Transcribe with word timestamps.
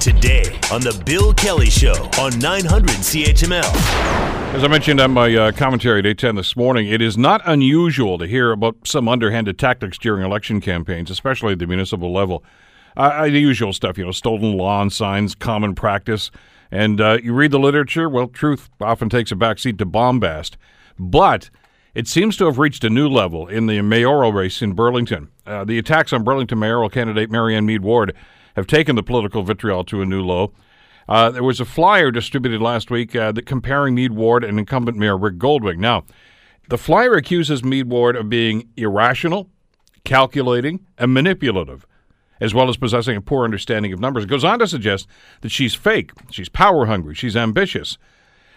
Today 0.00 0.58
on 0.72 0.80
The 0.80 1.02
Bill 1.04 1.34
Kelly 1.34 1.70
Show 1.70 1.94
on 2.20 2.38
900 2.38 2.90
CHML. 2.90 3.74
As 4.54 4.62
I 4.62 4.68
mentioned 4.68 5.00
on 5.00 5.10
my 5.10 5.34
uh, 5.34 5.52
commentary 5.52 5.98
at 5.98 6.06
810 6.06 6.36
this 6.36 6.56
morning, 6.56 6.88
it 6.88 7.02
is 7.02 7.18
not 7.18 7.40
unusual 7.44 8.18
to 8.18 8.26
hear 8.26 8.52
about 8.52 8.76
some 8.84 9.08
underhanded 9.08 9.58
tactics 9.58 9.98
during 9.98 10.24
election 10.24 10.60
campaigns, 10.60 11.10
especially 11.10 11.52
at 11.52 11.58
the 11.58 11.66
municipal 11.66 12.12
level. 12.12 12.44
Uh, 12.96 13.24
the 13.24 13.38
usual 13.38 13.72
stuff, 13.72 13.98
you 13.98 14.04
know, 14.04 14.12
stolen 14.12 14.56
lawn 14.56 14.90
signs, 14.90 15.34
common 15.34 15.74
practice. 15.74 16.30
And 16.70 17.00
uh, 17.00 17.18
you 17.22 17.32
read 17.32 17.50
the 17.50 17.58
literature, 17.58 18.08
well, 18.08 18.28
truth 18.28 18.68
often 18.80 19.08
takes 19.08 19.32
a 19.32 19.36
backseat 19.36 19.78
to 19.78 19.86
bombast. 19.86 20.56
But 20.98 21.50
it 21.94 22.06
seems 22.06 22.36
to 22.36 22.44
have 22.44 22.58
reached 22.58 22.84
a 22.84 22.90
new 22.90 23.08
level 23.08 23.48
in 23.48 23.66
the 23.66 23.80
mayoral 23.82 24.32
race 24.32 24.62
in 24.62 24.74
Burlington. 24.74 25.30
Uh, 25.46 25.64
the 25.64 25.78
attacks 25.78 26.12
on 26.12 26.24
Burlington 26.24 26.58
mayoral 26.58 26.90
candidate 26.90 27.30
Marianne 27.30 27.66
Meed 27.66 27.82
Ward 27.82 28.14
have 28.56 28.66
taken 28.66 28.96
the 28.96 29.02
political 29.02 29.42
vitriol 29.42 29.84
to 29.84 30.02
a 30.02 30.06
new 30.06 30.22
low. 30.22 30.52
Uh, 31.08 31.30
there 31.30 31.44
was 31.44 31.60
a 31.60 31.64
flyer 31.64 32.10
distributed 32.10 32.60
last 32.60 32.90
week 32.90 33.14
uh, 33.14 33.30
that 33.30 33.46
comparing 33.46 33.94
Meed 33.94 34.12
Ward 34.12 34.42
and 34.42 34.58
incumbent 34.58 34.96
Mayor 34.96 35.16
Rick 35.16 35.36
Goldring. 35.36 35.78
Now, 35.78 36.04
the 36.68 36.78
flyer 36.78 37.12
accuses 37.12 37.62
Meed 37.62 37.88
Ward 37.88 38.16
of 38.16 38.28
being 38.28 38.68
irrational, 38.76 39.48
calculating, 40.04 40.84
and 40.98 41.14
manipulative, 41.14 41.86
as 42.40 42.54
well 42.54 42.68
as 42.68 42.76
possessing 42.76 43.16
a 43.16 43.20
poor 43.20 43.44
understanding 43.44 43.92
of 43.92 44.00
numbers. 44.00 44.24
It 44.24 44.28
goes 44.28 44.42
on 44.42 44.58
to 44.58 44.66
suggest 44.66 45.06
that 45.42 45.50
she's 45.50 45.76
fake, 45.76 46.10
she's 46.30 46.48
power 46.48 46.86
hungry, 46.86 47.14
she's 47.14 47.36
ambitious. 47.36 47.98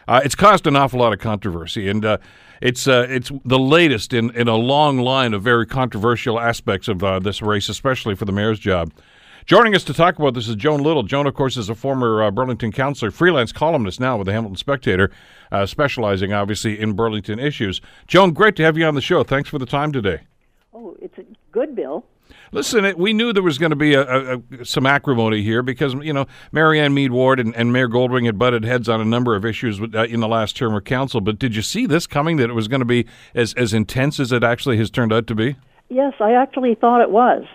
Uh, 0.07 0.21
it's 0.25 0.33
caused 0.33 0.65
an 0.65 0.75
awful 0.75 0.99
lot 0.99 1.13
of 1.13 1.19
controversy, 1.19 1.87
and 1.87 2.03
uh, 2.03 2.17
it's 2.63 2.87
uh, 2.87 3.05
it's 3.07 3.31
the 3.45 3.59
latest 3.59 4.11
in, 4.11 4.31
in 4.31 4.47
a 4.47 4.55
long 4.55 4.97
line 4.97 5.35
of 5.35 5.43
very 5.43 5.67
controversial 5.67 6.39
aspects 6.39 6.87
of 6.87 7.03
uh, 7.03 7.19
this 7.19 7.43
race, 7.43 7.69
especially 7.69 8.15
for 8.15 8.25
the 8.25 8.31
mayor's 8.31 8.57
job. 8.57 8.91
Joining 9.45 9.73
us 9.75 9.83
to 9.85 9.93
talk 9.93 10.19
about 10.19 10.33
this 10.33 10.47
is 10.47 10.55
Joan 10.55 10.81
Little. 10.81 11.03
Joan, 11.03 11.25
of 11.25 11.33
course, 11.33 11.57
is 11.57 11.69
a 11.69 11.75
former 11.75 12.23
uh, 12.23 12.31
Burlington 12.31 12.71
councillor, 12.71 13.11
freelance 13.11 13.51
columnist 13.51 13.99
now 13.99 14.17
with 14.17 14.27
the 14.27 14.33
Hamilton 14.33 14.57
Spectator, 14.57 15.11
uh, 15.51 15.65
specializing 15.65 16.33
obviously 16.33 16.79
in 16.79 16.93
Burlington 16.93 17.39
issues. 17.39 17.81
Joan, 18.07 18.31
great 18.31 18.55
to 18.57 18.63
have 18.63 18.77
you 18.77 18.85
on 18.85 18.95
the 18.95 19.01
show. 19.01 19.23
Thanks 19.23 19.49
for 19.49 19.57
the 19.57 19.65
time 19.65 19.91
today. 19.91 20.21
Oh, 20.73 20.95
it's 21.01 21.17
a 21.17 21.25
good, 21.51 21.75
Bill. 21.75 22.05
Listen, 22.51 22.85
it, 22.85 22.97
we 22.97 23.13
knew 23.13 23.31
there 23.31 23.43
was 23.43 23.57
going 23.57 23.69
to 23.71 23.75
be 23.75 23.93
a, 23.93 24.01
a, 24.01 24.37
a, 24.59 24.65
some 24.65 24.85
acrimony 24.85 25.41
here 25.41 25.61
because 25.61 25.93
you 25.95 26.13
know 26.13 26.25
Marianne 26.51 26.93
Meed 26.93 27.11
Ward 27.11 27.39
and, 27.39 27.55
and, 27.55 27.71
Mayor 27.71 27.87
Goldring 27.87 28.25
had 28.25 28.37
butted 28.37 28.63
heads 28.63 28.89
on 28.89 29.01
a 29.01 29.05
number 29.05 29.35
of 29.35 29.45
issues 29.45 29.79
with, 29.79 29.95
uh, 29.95 30.03
in 30.03 30.19
the 30.19 30.27
last 30.27 30.55
term 30.55 30.73
of 30.75 30.83
council. 30.83 31.21
But 31.21 31.39
did 31.39 31.55
you 31.55 31.61
see 31.61 31.85
this 31.85 32.07
coming? 32.07 32.37
That 32.37 32.49
it 32.49 32.53
was 32.53 32.67
going 32.67 32.81
to 32.81 32.85
be 32.85 33.05
as 33.35 33.53
as 33.53 33.73
intense 33.73 34.19
as 34.19 34.31
it 34.31 34.43
actually 34.43 34.77
has 34.77 34.89
turned 34.89 35.13
out 35.13 35.27
to 35.27 35.35
be? 35.35 35.55
Yes, 35.89 36.13
I 36.19 36.33
actually 36.33 36.75
thought 36.75 37.01
it 37.01 37.09
was. 37.09 37.45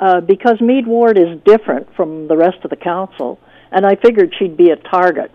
Uh, 0.00 0.20
because 0.20 0.60
Meed 0.60 0.86
Ward 0.86 1.16
is 1.16 1.38
different 1.44 1.94
from 1.94 2.26
the 2.26 2.36
rest 2.36 2.58
of 2.64 2.70
the 2.70 2.76
council, 2.76 3.38
and 3.70 3.86
I 3.86 3.94
figured 3.94 4.34
she'd 4.38 4.56
be 4.56 4.70
a 4.70 4.76
target. 4.76 5.30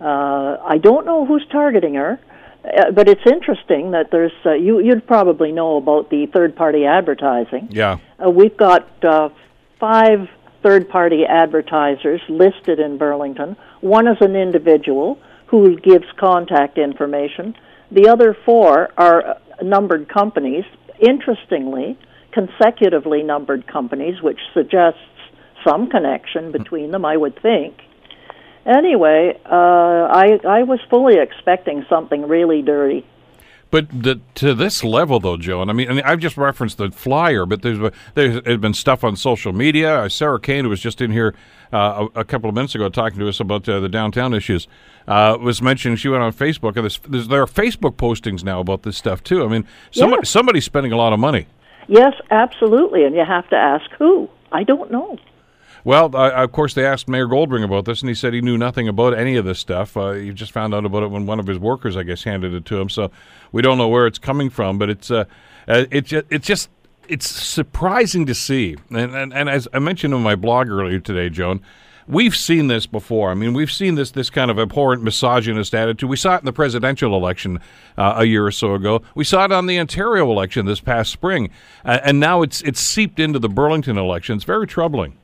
Uh, 0.00 0.58
I 0.64 0.78
don't 0.78 1.06
know 1.06 1.24
who's 1.24 1.46
targeting 1.50 1.94
her, 1.94 2.18
uh, 2.64 2.90
but 2.90 3.08
it's 3.08 3.24
interesting 3.24 3.92
that 3.92 4.10
there's 4.10 4.32
uh, 4.44 4.52
you. 4.54 4.80
You'd 4.80 5.06
probably 5.06 5.52
know 5.52 5.76
about 5.76 6.10
the 6.10 6.26
third-party 6.26 6.84
advertising. 6.84 7.68
Yeah, 7.70 7.98
uh, 8.24 8.30
we've 8.30 8.56
got 8.56 8.88
uh, 9.04 9.28
five 9.78 10.28
third-party 10.62 11.24
advertisers 11.26 12.20
listed 12.28 12.80
in 12.80 12.98
Burlington. 12.98 13.56
One 13.80 14.08
is 14.08 14.16
an 14.20 14.34
individual 14.34 15.18
who 15.46 15.76
gives 15.78 16.06
contact 16.18 16.78
information. 16.78 17.54
The 17.92 18.08
other 18.08 18.36
four 18.44 18.90
are 18.96 19.38
numbered 19.62 20.08
companies. 20.08 20.64
Interestingly, 20.98 21.96
consecutively 22.34 23.22
numbered 23.22 23.66
companies, 23.66 24.20
which 24.20 24.40
suggests 24.52 24.98
some 25.66 25.88
connection 25.88 26.52
between 26.52 26.90
them, 26.90 27.04
I 27.04 27.16
would 27.16 27.40
think. 27.40 27.80
Anyway, 28.66 29.38
uh, 29.44 29.54
I 29.54 30.40
I 30.46 30.62
was 30.64 30.80
fully 30.90 31.18
expecting 31.18 31.86
something 31.88 32.26
really 32.26 32.62
dirty. 32.62 33.06
But 33.70 33.88
the, 33.90 34.20
to 34.36 34.54
this 34.54 34.84
level, 34.84 35.18
though, 35.18 35.36
Joan, 35.36 35.68
I 35.68 35.72
mean, 35.72 36.00
I 36.00 36.12
I've 36.12 36.20
just 36.20 36.36
referenced 36.36 36.78
the 36.78 36.90
flyer, 36.90 37.44
but 37.44 37.62
there's 37.62 37.92
there's 38.14 38.58
been 38.58 38.72
stuff 38.72 39.04
on 39.04 39.16
social 39.16 39.52
media. 39.52 40.02
Uh, 40.02 40.08
Sarah 40.08 40.40
Kane, 40.40 40.64
who 40.64 40.70
was 40.70 40.80
just 40.80 41.00
in 41.00 41.10
here 41.10 41.34
uh, 41.72 42.06
a, 42.14 42.20
a, 42.20 42.24
couple 42.24 42.48
of 42.48 42.54
minutes 42.54 42.74
ago 42.74 42.88
talking 42.88 43.18
to 43.18 43.28
us 43.28 43.40
about 43.40 43.68
uh, 43.68 43.80
the 43.80 43.88
downtown 43.88 44.32
issues, 44.32 44.68
uh, 45.08 45.36
was 45.40 45.60
mentioning 45.60 45.96
she 45.96 46.08
went 46.08 46.22
on 46.22 46.32
Facebook, 46.32 46.76
and 46.76 47.28
there 47.28 47.42
are 47.42 47.46
Facebook 47.46 47.96
postings 47.96 48.44
now 48.44 48.60
about 48.60 48.84
this 48.84 48.96
stuff 48.96 49.22
too. 49.22 49.44
I 49.44 49.48
mean, 49.48 49.66
somebody, 49.90 50.20
yes. 50.20 50.30
somebody's 50.30 50.64
spending 50.64 50.92
a 50.92 50.96
lot 50.96 51.12
of 51.12 51.18
money. 51.18 51.48
Yes, 51.88 52.14
absolutely. 52.30 53.04
And 53.04 53.14
you 53.14 53.24
have 53.24 53.48
to 53.50 53.56
ask 53.56 53.90
who. 53.98 54.28
I 54.52 54.62
don't 54.62 54.90
know. 54.90 55.18
Well, 55.84 56.16
uh, 56.16 56.30
of 56.30 56.52
course, 56.52 56.72
they 56.72 56.86
asked 56.86 57.08
Mayor 57.08 57.26
Goldring 57.26 57.62
about 57.62 57.84
this, 57.84 58.00
and 58.00 58.08
he 58.08 58.14
said 58.14 58.32
he 58.32 58.40
knew 58.40 58.56
nothing 58.56 58.88
about 58.88 59.12
any 59.12 59.36
of 59.36 59.44
this 59.44 59.58
stuff. 59.58 59.96
Uh, 59.96 60.12
he 60.12 60.32
just 60.32 60.50
found 60.50 60.74
out 60.74 60.86
about 60.86 61.02
it 61.02 61.10
when 61.10 61.26
one 61.26 61.38
of 61.38 61.46
his 61.46 61.58
workers, 61.58 61.94
I 61.94 62.04
guess, 62.04 62.24
handed 62.24 62.54
it 62.54 62.64
to 62.66 62.80
him. 62.80 62.88
So 62.88 63.10
we 63.52 63.60
don't 63.60 63.76
know 63.76 63.88
where 63.88 64.06
it's 64.06 64.18
coming 64.18 64.48
from, 64.48 64.78
but 64.78 64.88
it's 64.88 65.10
uh, 65.10 65.24
uh 65.68 65.84
it's 65.90 66.10
it's 66.12 66.46
just 66.46 66.70
it's 67.06 67.28
surprising 67.28 68.24
to 68.26 68.34
see. 68.34 68.76
And, 68.88 69.14
and 69.14 69.34
and 69.34 69.50
as 69.50 69.68
I 69.74 69.78
mentioned 69.78 70.14
in 70.14 70.22
my 70.22 70.36
blog 70.36 70.68
earlier 70.68 71.00
today, 71.00 71.28
Joan, 71.28 71.60
we've 72.06 72.36
seen 72.36 72.66
this 72.66 72.86
before. 72.86 73.30
I 73.30 73.34
mean, 73.34 73.54
we've 73.54 73.72
seen 73.72 73.94
this 73.94 74.10
this 74.10 74.30
kind 74.30 74.50
of 74.50 74.58
abhorrent 74.58 75.02
misogynist 75.02 75.74
attitude. 75.74 76.08
We 76.08 76.16
saw 76.16 76.36
it 76.36 76.40
in 76.40 76.44
the 76.44 76.52
presidential 76.52 77.16
election 77.16 77.60
uh, 77.96 78.14
a 78.18 78.24
year 78.24 78.46
or 78.46 78.52
so 78.52 78.74
ago. 78.74 79.02
We 79.14 79.24
saw 79.24 79.44
it 79.44 79.52
on 79.52 79.66
the 79.66 79.78
Ontario 79.78 80.30
election 80.30 80.66
this 80.66 80.80
past 80.80 81.10
spring, 81.10 81.50
uh, 81.84 82.00
and 82.04 82.20
now 82.20 82.42
it's 82.42 82.60
it's 82.62 82.80
seeped 82.80 83.18
into 83.18 83.38
the 83.38 83.48
Burlington 83.48 83.98
election. 83.98 84.36
It's 84.36 84.44
very 84.44 84.66
troubling. 84.66 85.18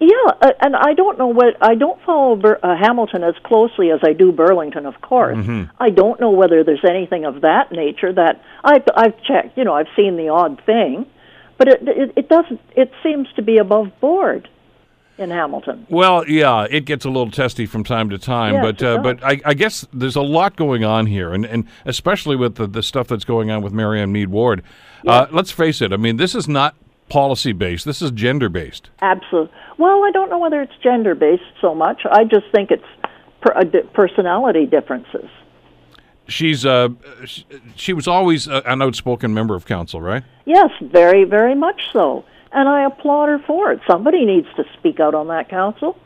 Yeah, 0.00 0.32
uh, 0.40 0.50
and 0.60 0.74
I 0.74 0.94
don't 0.94 1.16
know 1.16 1.28
what 1.28 1.56
I 1.60 1.76
don't 1.76 2.00
follow 2.02 2.34
Bur- 2.34 2.58
uh, 2.60 2.76
Hamilton 2.76 3.22
as 3.22 3.34
closely 3.44 3.92
as 3.92 4.00
I 4.02 4.14
do 4.14 4.32
Burlington, 4.32 4.84
of 4.84 5.00
course. 5.00 5.38
Mm-hmm. 5.38 5.70
I 5.78 5.90
don't 5.90 6.20
know 6.20 6.30
whether 6.30 6.64
there's 6.64 6.84
anything 6.84 7.24
of 7.24 7.42
that 7.42 7.70
nature 7.70 8.12
that 8.12 8.42
I've, 8.64 8.82
I've 8.96 9.22
checked. 9.22 9.56
You 9.56 9.62
know, 9.62 9.74
I've 9.74 9.86
seen 9.94 10.16
the 10.16 10.30
odd 10.30 10.60
thing, 10.66 11.06
but 11.56 11.68
it, 11.68 11.82
it 11.86 12.12
it 12.16 12.28
doesn't. 12.28 12.60
It 12.74 12.90
seems 13.04 13.28
to 13.36 13.42
be 13.42 13.58
above 13.58 13.92
board 14.00 14.48
in 15.22 15.30
Hamilton. 15.30 15.86
Well, 15.88 16.28
yeah, 16.28 16.66
it 16.68 16.84
gets 16.84 17.04
a 17.04 17.08
little 17.08 17.30
testy 17.30 17.64
from 17.64 17.84
time 17.84 18.10
to 18.10 18.18
time, 18.18 18.54
yes, 18.54 18.62
but 18.62 18.82
uh, 18.82 18.98
but 18.98 19.24
I, 19.24 19.40
I, 19.44 19.54
guess 19.54 19.86
there's 19.92 20.16
a 20.16 20.22
lot 20.22 20.56
going 20.56 20.84
on 20.84 21.06
here, 21.06 21.32
and, 21.32 21.46
and 21.46 21.66
especially 21.86 22.36
with 22.36 22.56
the, 22.56 22.66
the 22.66 22.82
stuff 22.82 23.08
that's 23.08 23.24
going 23.24 23.50
on 23.50 23.62
with 23.62 23.72
Marianne 23.72 24.12
Meed 24.12 24.28
Ward. 24.28 24.62
Uh, 25.06 25.26
let's 25.32 25.50
face 25.50 25.80
it. 25.80 25.92
I 25.92 25.96
mean, 25.96 26.16
this 26.16 26.34
is 26.34 26.46
not 26.46 26.76
policy 27.08 27.52
based. 27.52 27.84
This 27.84 28.02
is 28.02 28.10
gender 28.10 28.48
based. 28.48 28.90
Absolutely. 29.00 29.54
Well, 29.78 30.04
I 30.04 30.10
don't 30.12 30.30
know 30.30 30.38
whether 30.38 30.60
it's 30.60 30.72
gender 30.82 31.14
based 31.14 31.42
so 31.60 31.74
much. 31.74 32.02
I 32.10 32.24
just 32.24 32.46
think 32.52 32.70
it's 32.70 32.84
per, 33.40 33.52
uh, 33.52 33.64
personality 33.94 34.66
differences. 34.66 35.28
She's 36.28 36.64
uh, 36.64 36.90
she 37.74 37.92
was 37.92 38.06
always 38.06 38.46
an 38.46 38.80
outspoken 38.80 39.34
member 39.34 39.54
of 39.56 39.66
council, 39.66 40.00
right? 40.00 40.22
Yes, 40.44 40.70
very, 40.80 41.24
very 41.24 41.54
much 41.54 41.82
so 41.92 42.24
and 42.52 42.68
I 42.68 42.84
applaud 42.84 43.28
her 43.28 43.38
for 43.40 43.72
it. 43.72 43.80
Somebody 43.86 44.24
needs 44.24 44.48
to 44.56 44.64
speak 44.78 45.00
out 45.00 45.14
on 45.14 45.28
that 45.28 45.48
council. 45.48 45.98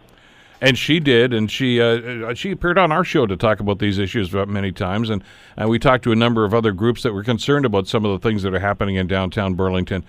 And 0.60 0.78
she 0.78 1.00
did, 1.00 1.34
and 1.34 1.50
she 1.50 1.82
uh, 1.82 2.32
she 2.32 2.50
appeared 2.50 2.78
on 2.78 2.90
our 2.90 3.04
show 3.04 3.26
to 3.26 3.36
talk 3.36 3.60
about 3.60 3.78
these 3.78 3.98
issues 3.98 4.32
many 4.32 4.72
times, 4.72 5.10
and 5.10 5.22
uh, 5.60 5.68
we 5.68 5.78
talked 5.78 6.02
to 6.04 6.12
a 6.12 6.16
number 6.16 6.46
of 6.46 6.54
other 6.54 6.72
groups 6.72 7.02
that 7.02 7.12
were 7.12 7.22
concerned 7.22 7.66
about 7.66 7.86
some 7.86 8.06
of 8.06 8.12
the 8.12 8.26
things 8.26 8.42
that 8.42 8.54
are 8.54 8.58
happening 8.58 8.96
in 8.96 9.06
downtown 9.06 9.54
Burlington. 9.54 10.02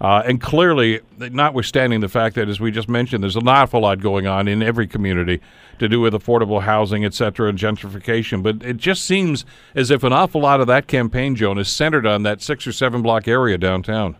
Uh, 0.00 0.22
and 0.26 0.40
clearly, 0.40 1.00
notwithstanding 1.18 2.00
the 2.00 2.08
fact 2.08 2.34
that, 2.34 2.48
as 2.48 2.60
we 2.60 2.70
just 2.70 2.88
mentioned, 2.88 3.22
there's 3.22 3.36
an 3.36 3.48
awful 3.48 3.80
lot 3.80 4.00
going 4.00 4.26
on 4.26 4.46
in 4.48 4.62
every 4.62 4.86
community 4.86 5.40
to 5.78 5.88
do 5.88 6.00
with 6.00 6.12
affordable 6.12 6.60
housing, 6.60 7.04
et 7.04 7.14
cetera, 7.14 7.48
and 7.48 7.58
gentrification. 7.58 8.42
But 8.42 8.62
it 8.62 8.76
just 8.76 9.04
seems 9.06 9.46
as 9.74 9.90
if 9.90 10.02
an 10.02 10.12
awful 10.12 10.42
lot 10.42 10.60
of 10.60 10.66
that 10.66 10.86
campaign, 10.86 11.36
Joan, 11.36 11.58
is 11.58 11.68
centered 11.68 12.06
on 12.06 12.24
that 12.24 12.42
six 12.42 12.66
or 12.66 12.72
seven 12.72 13.00
block 13.00 13.26
area 13.26 13.56
downtown. 13.56 14.16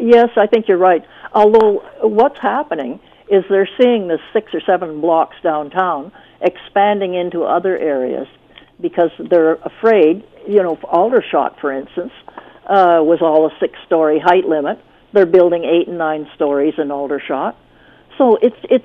Yes, 0.00 0.30
I 0.36 0.46
think 0.46 0.66
you're 0.66 0.78
right. 0.78 1.04
Although 1.32 1.84
what's 2.02 2.38
happening 2.40 3.00
is 3.30 3.44
they're 3.50 3.68
seeing 3.80 4.08
the 4.08 4.18
six 4.32 4.52
or 4.54 4.60
seven 4.60 5.00
blocks 5.00 5.36
downtown 5.42 6.10
expanding 6.40 7.14
into 7.14 7.42
other 7.42 7.78
areas 7.78 8.26
because 8.80 9.10
they're 9.18 9.54
afraid. 9.56 10.24
You 10.48 10.62
know, 10.62 10.78
Aldershot, 10.84 11.60
for 11.60 11.70
instance, 11.70 12.12
uh, 12.66 13.00
was 13.02 13.18
all 13.20 13.46
a 13.46 13.50
six-story 13.60 14.20
height 14.24 14.46
limit. 14.46 14.78
They're 15.12 15.26
building 15.26 15.64
eight 15.64 15.86
and 15.86 15.98
nine 15.98 16.28
stories 16.34 16.74
in 16.78 16.90
Aldershot, 16.90 17.56
so 18.16 18.36
it's 18.40 18.56
it's 18.70 18.84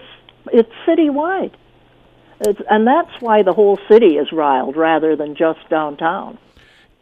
it's 0.51 0.71
citywide, 0.87 1.53
it's, 2.41 2.59
and 2.69 2.85
that's 2.85 3.11
why 3.21 3.43
the 3.43 3.53
whole 3.53 3.79
city 3.89 4.17
is 4.17 4.31
riled 4.31 4.75
rather 4.75 5.15
than 5.15 5.35
just 5.35 5.69
downtown. 5.69 6.37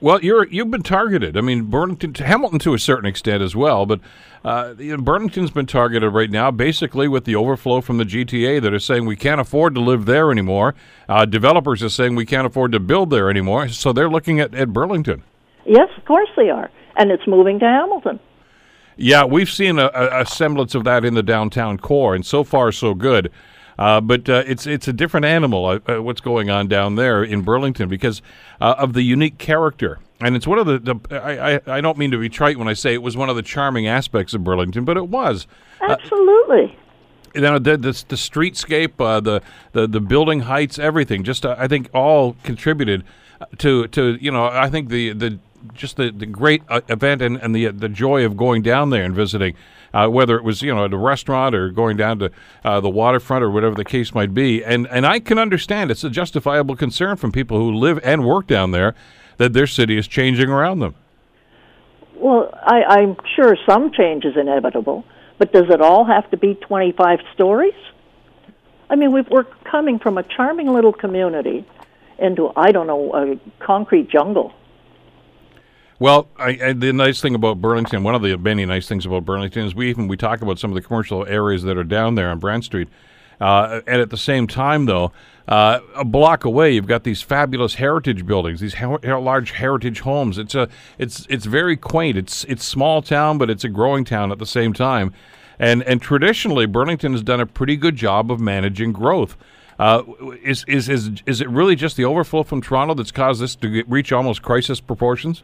Well, 0.04 0.20
you're 0.22 0.46
you've 0.50 0.70
been 0.70 0.84
targeted. 0.84 1.38
I 1.38 1.40
mean, 1.40 1.68
Burlington, 1.68 2.14
Hamilton 2.14 2.60
to 2.60 2.74
a 2.74 2.78
certain 2.80 3.06
extent 3.06 3.42
as 3.42 3.56
well, 3.56 3.86
but 3.86 4.02
uh, 4.44 4.74
Burlington's 4.74 5.50
been 5.50 5.66
targeted 5.66 6.14
right 6.14 6.30
now, 6.30 6.52
basically 6.52 7.08
with 7.08 7.24
the 7.24 7.38
overflow 7.38 7.80
from 7.80 8.00
the 8.00 8.04
GTA 8.04 8.62
that 8.64 8.74
are 8.74 8.80
saying 8.80 9.06
we 9.06 9.16
can't 9.16 9.40
afford 9.40 9.76
to 9.76 9.80
live 9.80 10.06
there 10.06 10.30
anymore. 10.30 10.76
Uh, 11.08 11.24
developers 11.24 11.82
are 11.84 11.88
saying 11.88 12.16
we 12.16 12.26
can't 12.26 12.46
afford 12.46 12.74
to 12.74 12.82
build 12.82 13.12
there 13.12 13.30
anymore, 13.30 13.70
so 13.70 13.94
they're 13.94 14.10
looking 14.10 14.42
at, 14.42 14.54
at 14.54 14.74
Burlington. 14.74 15.24
Yes, 15.66 15.88
of 15.96 16.04
course 16.04 16.28
they 16.36 16.50
are, 16.50 16.70
and 16.98 17.10
it's 17.10 17.26
moving 17.26 17.58
to 17.60 17.66
Hamilton. 17.66 18.20
Yeah, 18.98 19.24
we've 19.24 19.50
seen 19.50 19.80
a, 19.80 19.90
a 19.94 20.26
semblance 20.26 20.76
of 20.76 20.84
that 20.84 21.06
in 21.06 21.14
the 21.14 21.24
downtown 21.24 21.78
core, 21.78 22.14
and 22.14 22.26
so 22.26 22.44
far 22.44 22.74
so 22.74 22.94
good. 22.94 23.32
Uh, 23.78 24.02
but 24.02 24.30
uh, 24.30 24.44
it's 24.46 24.68
it's 24.68 24.88
a 24.88 24.94
different 24.94 25.26
animal. 25.26 25.66
Uh, 25.66 25.80
uh, 25.88 26.02
what's 26.02 26.22
going 26.22 26.50
on 26.50 26.68
down 26.68 26.96
there 26.96 27.24
in 27.24 27.42
Burlington 27.42 27.90
because 27.90 28.22
uh, 28.62 28.76
of 28.78 28.94
the 28.94 29.02
unique 29.02 29.38
character, 29.38 30.00
and 30.22 30.36
it's 30.36 30.48
one 30.48 30.60
of 30.60 30.66
the. 30.66 30.80
the 30.80 30.96
I, 31.24 31.56
I, 31.56 31.78
I 31.78 31.82
don't 31.82 31.98
mean 31.98 32.12
to 32.12 32.18
be 32.18 32.30
trite 32.30 32.58
when 32.58 32.68
I 32.68 32.74
say 32.74 32.94
it 32.94 33.02
was 33.02 33.18
one 33.18 33.30
of 33.30 33.36
the 33.36 33.42
charming 33.42 33.88
aspects 33.88 34.34
of 34.34 34.44
Burlington, 34.44 34.86
but 34.86 34.98
it 34.98 35.08
was. 35.08 35.48
Absolutely. 35.82 36.78
You 37.34 37.42
know, 37.42 37.60
the 37.60 37.78
the, 37.78 37.92
the 38.08 38.16
streetscape, 38.16 38.94
uh, 39.00 39.20
the, 39.20 39.42
the 39.72 39.88
the 39.88 40.00
building 40.00 40.42
heights, 40.42 40.78
everything. 40.78 41.24
Just 41.24 41.46
I 41.46 41.68
think 41.68 41.90
all 41.94 42.36
contributed 42.44 43.04
to 43.58 43.88
to 43.88 44.18
you 44.22 44.32
know 44.32 44.46
I 44.46 44.70
think 44.70 44.90
the 44.90 45.14
the 45.14 45.40
just 45.74 45.98
the, 45.98 46.12
the 46.12 46.26
great 46.26 46.64
uh, 46.70 46.82
event 46.90 47.22
and, 47.22 47.38
and 47.38 47.56
the 47.56 47.68
the 47.68 47.90
joy 47.90 48.26
of 48.26 48.36
going 48.36 48.62
down 48.62 48.90
there 48.90 49.04
and 49.04 49.16
visiting, 49.16 49.56
uh, 49.94 50.08
whether 50.08 50.38
it 50.38 50.44
was 50.44 50.62
you 50.62 50.74
know 50.74 50.86
at 50.86 50.94
a 50.94 50.98
restaurant 50.98 51.56
or 51.56 51.70
going 51.70 51.98
down 51.98 52.20
to 52.20 52.32
uh, 52.64 52.80
the 52.80 52.90
waterfront 52.90 53.44
or 53.44 53.50
whatever 53.50 53.76
the 53.76 53.86
case 53.86 54.14
might 54.14 54.34
be. 54.34 54.64
And 54.64 54.88
and 54.88 55.06
I 55.06 55.20
can 55.20 55.38
understand 55.38 55.92
it's 55.92 56.04
a 56.04 56.10
justifiable 56.10 56.76
concern 56.76 57.18
from 57.18 57.32
people 57.32 57.58
who 57.58 57.74
live 57.74 58.00
and 58.04 58.26
work 58.26 58.48
down 58.48 58.72
there 58.72 58.96
that 59.38 59.54
their 59.54 59.68
city 59.68 59.98
is 59.98 60.08
changing 60.08 60.50
around 60.50 60.80
them. 60.80 60.96
Well, 62.16 62.58
I, 62.64 62.84
I'm 62.84 63.18
sure 63.36 63.58
some 63.68 63.92
change 63.92 64.24
is 64.24 64.38
inevitable, 64.38 65.04
but 65.38 65.52
does 65.52 65.66
it 65.70 65.82
all 65.82 66.06
have 66.06 66.30
to 66.32 66.38
be 66.38 66.56
25 66.56 67.20
stories? 67.34 67.74
I 68.90 68.96
mean, 68.96 69.12
we've, 69.12 69.28
we're 69.30 69.46
coming 69.70 70.00
from 70.00 70.18
a 70.18 70.24
charming 70.24 70.68
little 70.68 70.94
community 70.94 71.66
into, 72.20 72.52
I 72.56 72.72
don't 72.72 72.88
know, 72.88 73.14
a 73.14 73.66
concrete 73.66 74.10
jungle. 74.10 74.54
Well, 76.00 76.28
I, 76.38 76.60
I, 76.64 76.74
the 76.74 76.92
nice 76.92 77.22
thing 77.22 77.36
about 77.36 77.62
Burlington, 77.62 78.04
one 78.04 78.16
of 78.16 78.22
the 78.22 78.38
many 78.38 78.66
nice 78.66 78.88
things 78.88 79.06
about 79.06 79.26
Burlington 79.26 79.66
is 79.66 79.76
we 79.76 79.90
even 79.90 80.08
we 80.08 80.18
talk 80.18 80.42
about 80.42 80.60
some 80.60 80.72
of 80.72 80.76
the 80.76 80.82
commercial 80.82 81.26
areas 81.26 81.64
that 81.64 81.78
are 81.78 81.84
down 81.84 82.16
there 82.16 82.30
on 82.30 82.40
Brant 82.40 82.66
Street, 82.66 82.90
uh, 83.40 83.82
and 83.86 84.02
at 84.02 84.10
the 84.10 84.18
same 84.18 84.48
time, 84.48 84.86
though, 84.86 85.12
uh, 85.48 85.80
a 85.96 86.04
block 86.04 86.46
away, 86.46 86.72
you've 86.72 86.88
got 86.88 87.04
these 87.04 87.22
fabulous 87.22 87.76
heritage 87.76 88.26
buildings, 88.26 88.60
these 88.60 88.76
her- 88.76 89.20
large 89.20 89.52
heritage 89.52 90.00
homes. 90.00 90.38
It's 90.38 90.56
a 90.56 90.68
it's 90.98 91.28
it's 91.30 91.46
very 91.46 91.78
quaint. 91.78 92.18
It's 92.18 92.44
it's 92.46 92.66
small 92.66 93.02
town, 93.02 93.38
but 93.38 93.50
it's 93.50 93.64
a 93.64 93.70
growing 93.70 94.04
town 94.04 94.32
at 94.32 94.40
the 94.40 94.46
same 94.46 94.74
time, 94.74 95.14
and 95.60 95.84
and 95.84 96.02
traditionally, 96.02 96.66
Burlington 96.66 97.12
has 97.12 97.22
done 97.22 97.40
a 97.40 97.46
pretty 97.46 97.78
good 97.78 97.96
job 97.96 98.32
of 98.32 98.40
managing 98.40 98.94
growth. 98.94 99.38
Uh, 99.78 100.04
is, 100.44 100.66
is 100.68 100.90
is 100.90 101.12
is 101.26 101.42
it 101.42 101.50
really 101.50 101.76
just 101.76 101.98
the 101.98 102.06
overflow 102.06 102.44
from 102.44 102.62
Toronto 102.62 102.94
that's 102.94 103.12
caused 103.12 103.42
this 103.42 103.56
to 103.56 103.70
get, 103.70 103.90
reach 103.90 104.12
almost 104.12 104.42
crisis 104.42 104.80
proportions? 104.80 105.44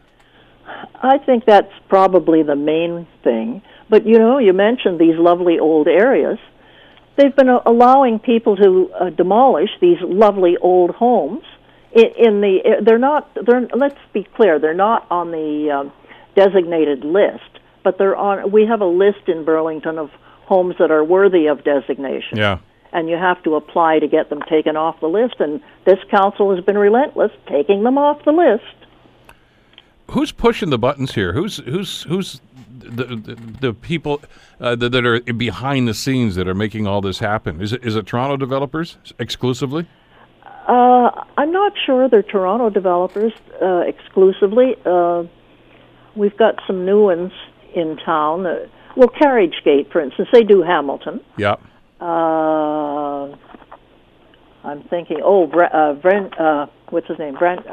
I 0.94 1.18
think 1.18 1.44
that's 1.44 1.72
probably 1.88 2.42
the 2.42 2.56
main 2.56 3.06
thing. 3.22 3.62
But 3.88 4.06
you 4.06 4.18
know, 4.18 4.38
you 4.38 4.52
mentioned 4.52 4.98
these 4.98 5.16
lovely 5.18 5.58
old 5.58 5.88
areas. 5.88 6.38
They've 7.16 7.34
been 7.34 7.48
uh, 7.48 7.60
allowing 7.66 8.18
people 8.18 8.56
to 8.56 8.90
uh, 8.98 9.10
demolish 9.10 9.70
these 9.80 9.98
lovely 10.00 10.56
old 10.56 10.90
homes. 10.90 11.44
In, 11.92 12.06
in 12.16 12.40
the, 12.40 12.58
uh, 12.64 12.84
they're 12.84 12.98
not. 12.98 13.30
They're 13.34 13.68
let's 13.74 13.98
be 14.12 14.26
clear. 14.36 14.58
They're 14.58 14.74
not 14.74 15.06
on 15.10 15.30
the 15.32 15.70
um, 15.70 15.92
designated 16.36 17.04
list, 17.04 17.58
but 17.82 17.98
they're 17.98 18.16
on. 18.16 18.50
We 18.52 18.66
have 18.66 18.80
a 18.80 18.86
list 18.86 19.28
in 19.28 19.44
Burlington 19.44 19.98
of 19.98 20.10
homes 20.46 20.76
that 20.78 20.90
are 20.90 21.04
worthy 21.04 21.46
of 21.48 21.64
designation. 21.64 22.38
Yeah. 22.38 22.58
And 22.92 23.08
you 23.08 23.16
have 23.16 23.40
to 23.44 23.54
apply 23.54 24.00
to 24.00 24.08
get 24.08 24.30
them 24.30 24.40
taken 24.48 24.76
off 24.76 24.98
the 25.00 25.06
list. 25.06 25.36
And 25.38 25.60
this 25.84 25.98
council 26.10 26.54
has 26.54 26.64
been 26.64 26.76
relentless, 26.76 27.30
taking 27.48 27.84
them 27.84 27.98
off 27.98 28.24
the 28.24 28.32
list 28.32 28.79
who's 30.10 30.32
pushing 30.32 30.70
the 30.70 30.78
buttons 30.78 31.14
here? 31.14 31.32
Who's 31.32 31.58
who's 31.58 32.02
who's 32.02 32.40
the 32.78 33.04
the, 33.04 33.38
the 33.60 33.74
people 33.74 34.20
uh, 34.60 34.76
that, 34.76 34.90
that, 34.90 35.06
are 35.06 35.20
behind 35.20 35.88
the 35.88 35.94
scenes 35.94 36.34
that 36.34 36.48
are 36.48 36.54
making 36.54 36.86
all 36.86 37.00
this 37.00 37.18
happen? 37.18 37.60
Is 37.60 37.72
it 37.72 37.84
is 37.84 37.96
it 37.96 38.06
Toronto 38.06 38.36
developers 38.36 38.96
exclusively? 39.18 39.86
Uh, 40.68 41.24
I'm 41.36 41.52
not 41.52 41.72
sure 41.84 42.08
they're 42.08 42.22
Toronto 42.22 42.70
developers 42.70 43.32
uh, 43.60 43.78
exclusively. 43.78 44.76
Uh, 44.84 45.24
we've 46.14 46.36
got 46.36 46.60
some 46.66 46.84
new 46.84 47.02
ones 47.04 47.32
in 47.74 47.96
town. 48.04 48.46
Uh, 48.46 48.66
well, 48.96 49.08
Carriage 49.08 49.62
Gate, 49.64 49.90
for 49.90 50.00
instance, 50.00 50.28
they 50.32 50.42
do 50.42 50.62
Hamilton. 50.62 51.20
Yeah. 51.36 51.56
Uh, 52.00 53.34
I'm 54.64 54.82
thinking. 54.90 55.20
Oh, 55.24 55.46
Brent. 55.46 56.34
what's 56.90 57.06
his 57.06 57.18
name? 57.18 57.34
Brent. 57.34 57.66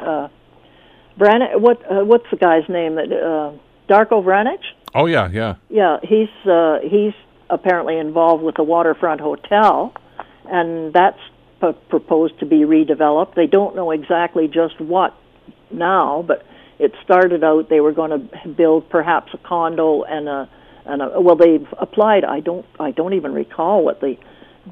Bran, 1.18 1.40
what 1.60 1.82
uh, 1.90 2.04
what's 2.04 2.26
the 2.30 2.36
guy's 2.36 2.68
name 2.68 2.94
that 2.94 3.12
uh, 3.12 3.52
Darko 3.92 4.22
Vranich? 4.24 4.62
Oh 4.94 5.06
yeah, 5.06 5.28
yeah. 5.30 5.56
Yeah, 5.68 5.98
he's 6.02 6.28
uh, 6.48 6.78
he's 6.82 7.12
apparently 7.50 7.98
involved 7.98 8.44
with 8.44 8.54
the 8.54 8.62
Waterfront 8.62 9.20
Hotel, 9.20 9.92
and 10.44 10.92
that's 10.92 11.18
p- 11.60 11.72
proposed 11.88 12.38
to 12.40 12.46
be 12.46 12.58
redeveloped. 12.58 13.34
They 13.34 13.46
don't 13.46 13.74
know 13.74 13.90
exactly 13.90 14.46
just 14.46 14.80
what 14.80 15.14
now, 15.72 16.24
but 16.26 16.46
it 16.78 16.92
started 17.04 17.42
out 17.42 17.68
they 17.68 17.80
were 17.80 17.92
going 17.92 18.10
to 18.10 18.48
build 18.48 18.88
perhaps 18.88 19.34
a 19.34 19.38
condo 19.38 20.04
and 20.04 20.28
a 20.28 20.48
and 20.86 21.02
a 21.02 21.20
well 21.20 21.36
they've 21.36 21.66
applied. 21.78 22.24
I 22.24 22.40
don't 22.40 22.64
I 22.78 22.92
don't 22.92 23.14
even 23.14 23.32
recall 23.32 23.84
what 23.84 24.00
the 24.00 24.16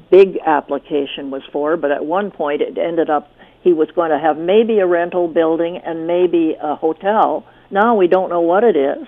big 0.09 0.37
application 0.45 1.29
was 1.29 1.41
for, 1.51 1.75
but 1.75 1.91
at 1.91 2.05
one 2.05 2.31
point 2.31 2.61
it 2.61 2.77
ended 2.77 3.09
up 3.09 3.31
he 3.67 3.73
was 3.73 3.89
going 3.91 4.11
to 4.11 4.17
have 4.17 4.37
maybe 4.37 4.79
a 4.79 4.87
rental 4.87 5.27
building 5.27 5.75
and 5.83 6.07
maybe 6.07 6.55
a 6.61 6.75
hotel. 6.75 7.45
Now 7.69 7.95
we 7.97 8.07
don't 8.07 8.29
know 8.29 8.39
what 8.39 8.63
it 8.63 8.77
is. 8.77 9.05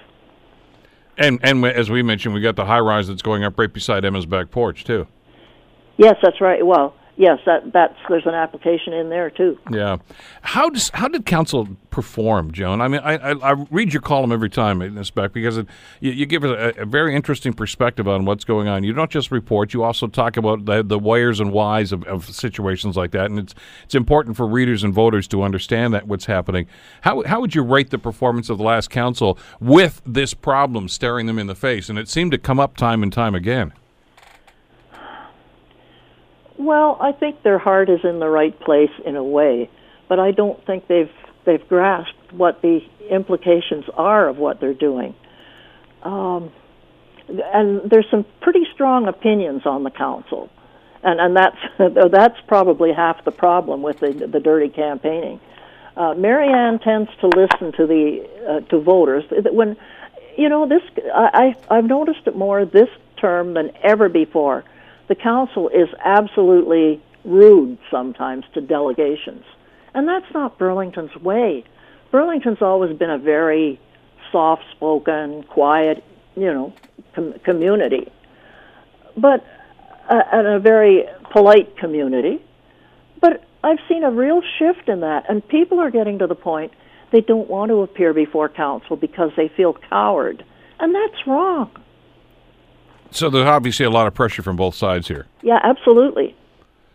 And 1.17 1.39
and 1.43 1.65
as 1.65 1.89
we 1.89 2.03
mentioned, 2.03 2.33
we 2.33 2.41
got 2.41 2.57
the 2.57 2.65
high 2.65 2.79
rise 2.79 3.07
that's 3.07 3.21
going 3.21 3.45
up 3.45 3.57
right 3.57 3.71
beside 3.71 4.03
Emma's 4.03 4.25
back 4.25 4.51
porch 4.51 4.83
too. 4.83 5.07
Yes, 5.95 6.15
that's 6.21 6.41
right. 6.41 6.65
Well, 6.65 6.93
yes, 7.19 7.37
that 7.45 7.71
that's 7.73 7.93
there's 8.07 8.25
an 8.25 8.33
application 8.33 8.93
in 8.93 9.09
there 9.09 9.29
too. 9.29 9.59
Yeah, 9.69 9.97
how 10.41 10.69
does 10.69 10.89
how 10.93 11.07
did 11.07 11.25
council 11.27 11.67
perform, 11.91 12.51
Joan? 12.51 12.81
I 12.81 12.87
mean, 12.87 13.01
I 13.03 13.17
I, 13.17 13.51
I 13.51 13.65
read 13.69 13.93
your 13.93 14.01
column 14.01 14.31
every 14.31 14.49
time 14.49 14.81
in 14.81 14.95
this 14.95 15.11
back 15.11 15.33
because 15.33 15.57
it, 15.57 15.67
you, 15.99 16.11
you, 16.11 16.25
give 16.25 16.43
a, 16.43 16.71
a, 16.77 16.85
very 16.85 17.15
interesting 17.15 17.53
perspective 17.53 18.07
on 18.07 18.25
what's 18.25 18.45
going 18.45 18.67
on. 18.67 18.83
You 18.83 18.93
don't 18.93 19.11
just 19.11 19.29
report; 19.29 19.73
you 19.73 19.83
also 19.83 20.07
talk 20.07 20.37
about 20.37 20.65
the 20.65 20.81
the 20.81 20.97
whys 20.97 21.39
and 21.39 21.51
whys 21.51 21.91
of, 21.91 22.03
of 22.05 22.25
situations 22.33 22.97
like 22.97 23.11
that, 23.11 23.25
and 23.25 23.37
it's 23.37 23.53
it's 23.83 23.95
important 23.95 24.37
for 24.37 24.47
readers 24.47 24.83
and 24.83 24.93
voters 24.93 25.27
to 25.27 25.43
understand 25.43 25.93
that 25.93 26.07
what's 26.07 26.25
happening. 26.25 26.65
How 27.01 27.21
how 27.23 27.41
would 27.41 27.53
you 27.53 27.61
rate 27.61 27.91
the 27.91 27.99
performance 27.99 28.49
of 28.49 28.57
the 28.57 28.63
last 28.63 28.89
council 28.89 29.37
with 29.59 30.01
this 30.05 30.33
problem 30.33 30.87
staring 30.87 31.27
them 31.27 31.37
in 31.37 31.47
the 31.47 31.55
face? 31.55 31.89
And 31.89 31.99
it 31.99 32.07
seemed 32.07 32.31
to 32.31 32.37
come 32.37 32.59
up 32.59 32.77
time 32.77 33.03
and 33.03 33.11
time 33.11 33.35
again. 33.35 33.73
Well, 36.59 36.97
I 36.99 37.13
think 37.13 37.41
their 37.41 37.57
heart 37.57 37.89
is 37.89 38.01
in 38.03 38.19
the 38.19 38.27
right 38.27 38.57
place 38.59 38.91
in 39.05 39.15
a 39.15 39.23
way, 39.23 39.69
but 40.09 40.19
I 40.19 40.31
don't 40.31 40.63
think 40.65 40.87
they've 40.87 41.09
they've 41.45 41.65
grasped 41.69 42.33
what 42.33 42.61
the 42.61 42.81
implications 43.09 43.85
are 43.93 44.27
of 44.27 44.37
what 44.37 44.59
they're 44.59 44.73
doing. 44.73 45.15
Um, 46.03 46.51
and 47.29 47.89
there's 47.89 48.07
some 48.11 48.25
pretty 48.41 48.67
strong 48.73 49.07
opinions 49.07 49.65
on 49.65 49.83
the 49.83 49.89
council, 49.89 50.49
and 51.01 51.21
and 51.21 51.33
that's 51.37 51.55
that's 52.11 52.37
probably 52.45 52.91
half 52.91 53.23
the 53.23 53.31
problem 53.31 53.81
with 53.81 54.01
the 54.01 54.11
the 54.11 54.41
dirty 54.41 54.67
campaigning. 54.67 55.39
Uh, 55.95 56.13
Marianne 56.15 56.79
tends 56.79 57.09
to 57.21 57.27
listen 57.27 57.71
to 57.77 57.87
the 57.87 58.27
uh, 58.49 58.59
to 58.69 58.81
voters 58.81 59.23
when 59.31 59.77
you 60.37 60.49
know 60.49 60.67
this. 60.67 60.81
I 61.15 61.55
I've 61.69 61.85
noticed 61.85 62.27
it 62.27 62.35
more 62.35 62.65
this 62.65 62.89
term 63.15 63.53
than 63.53 63.71
ever 63.81 64.09
before 64.09 64.65
the 65.09 65.15
council 65.15 65.67
is 65.69 65.89
absolutely 66.05 67.03
rude 67.25 67.77
sometimes 67.91 68.45
to 68.53 68.61
delegations. 68.61 69.43
And 69.93 70.07
that's 70.07 70.31
not 70.33 70.57
Burlington's 70.57 71.15
way. 71.17 71.65
Burlington's 72.11 72.61
always 72.61 72.95
been 72.95 73.09
a 73.09 73.17
very 73.17 73.81
soft 74.31 74.63
spoken, 74.71 75.43
quiet, 75.43 76.03
you 76.35 76.53
know, 76.53 76.73
com- 77.13 77.33
community. 77.43 78.09
But 79.17 79.45
uh, 80.07 80.21
and 80.31 80.47
a 80.47 80.59
very 80.59 81.05
polite 81.31 81.75
community. 81.77 82.41
But 83.19 83.43
I've 83.63 83.79
seen 83.87 84.03
a 84.03 84.11
real 84.11 84.41
shift 84.57 84.87
in 84.87 85.01
that, 85.01 85.29
and 85.29 85.45
people 85.47 85.79
are 85.79 85.91
getting 85.91 86.19
to 86.19 86.27
the 86.27 86.35
point 86.35 86.71
they 87.11 87.21
don't 87.21 87.49
want 87.49 87.69
to 87.69 87.81
appear 87.81 88.13
before 88.13 88.49
council 88.49 88.95
because 88.95 89.31
they 89.35 89.49
feel 89.49 89.73
coward, 89.73 90.45
and 90.79 90.93
that's 90.93 91.27
wrong. 91.27 91.71
So 93.11 93.29
there's 93.29 93.47
obviously 93.47 93.85
a 93.85 93.89
lot 93.89 94.07
of 94.07 94.13
pressure 94.13 94.41
from 94.41 94.55
both 94.55 94.75
sides 94.75 95.07
here. 95.07 95.25
Yeah, 95.41 95.59
absolutely, 95.63 96.35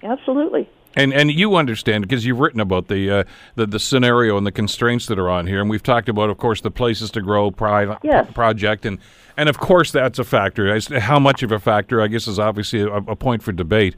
absolutely. 0.02 0.68
And 0.96 1.12
and 1.12 1.30
you 1.30 1.56
understand 1.56 2.06
because 2.06 2.24
you've 2.24 2.38
written 2.38 2.60
about 2.60 2.88
the, 2.88 3.10
uh, 3.10 3.24
the 3.56 3.66
the 3.66 3.80
scenario 3.80 4.36
and 4.36 4.46
the 4.46 4.52
constraints 4.52 5.06
that 5.06 5.18
are 5.18 5.28
on 5.28 5.46
here, 5.46 5.60
and 5.60 5.68
we've 5.68 5.82
talked 5.82 6.08
about, 6.08 6.30
of 6.30 6.38
course, 6.38 6.60
the 6.60 6.70
places 6.70 7.10
to 7.12 7.20
grow 7.20 7.50
pri- 7.50 7.96
yes. 8.04 8.30
project, 8.32 8.86
and 8.86 8.98
and 9.36 9.48
of 9.48 9.58
course 9.58 9.90
that's 9.90 10.18
a 10.18 10.24
factor. 10.24 10.78
How 11.00 11.18
much 11.18 11.42
of 11.42 11.50
a 11.50 11.58
factor, 11.58 12.00
I 12.00 12.06
guess, 12.06 12.28
is 12.28 12.38
obviously 12.38 12.82
a, 12.82 12.92
a 12.92 13.16
point 13.16 13.42
for 13.42 13.50
debate. 13.50 13.96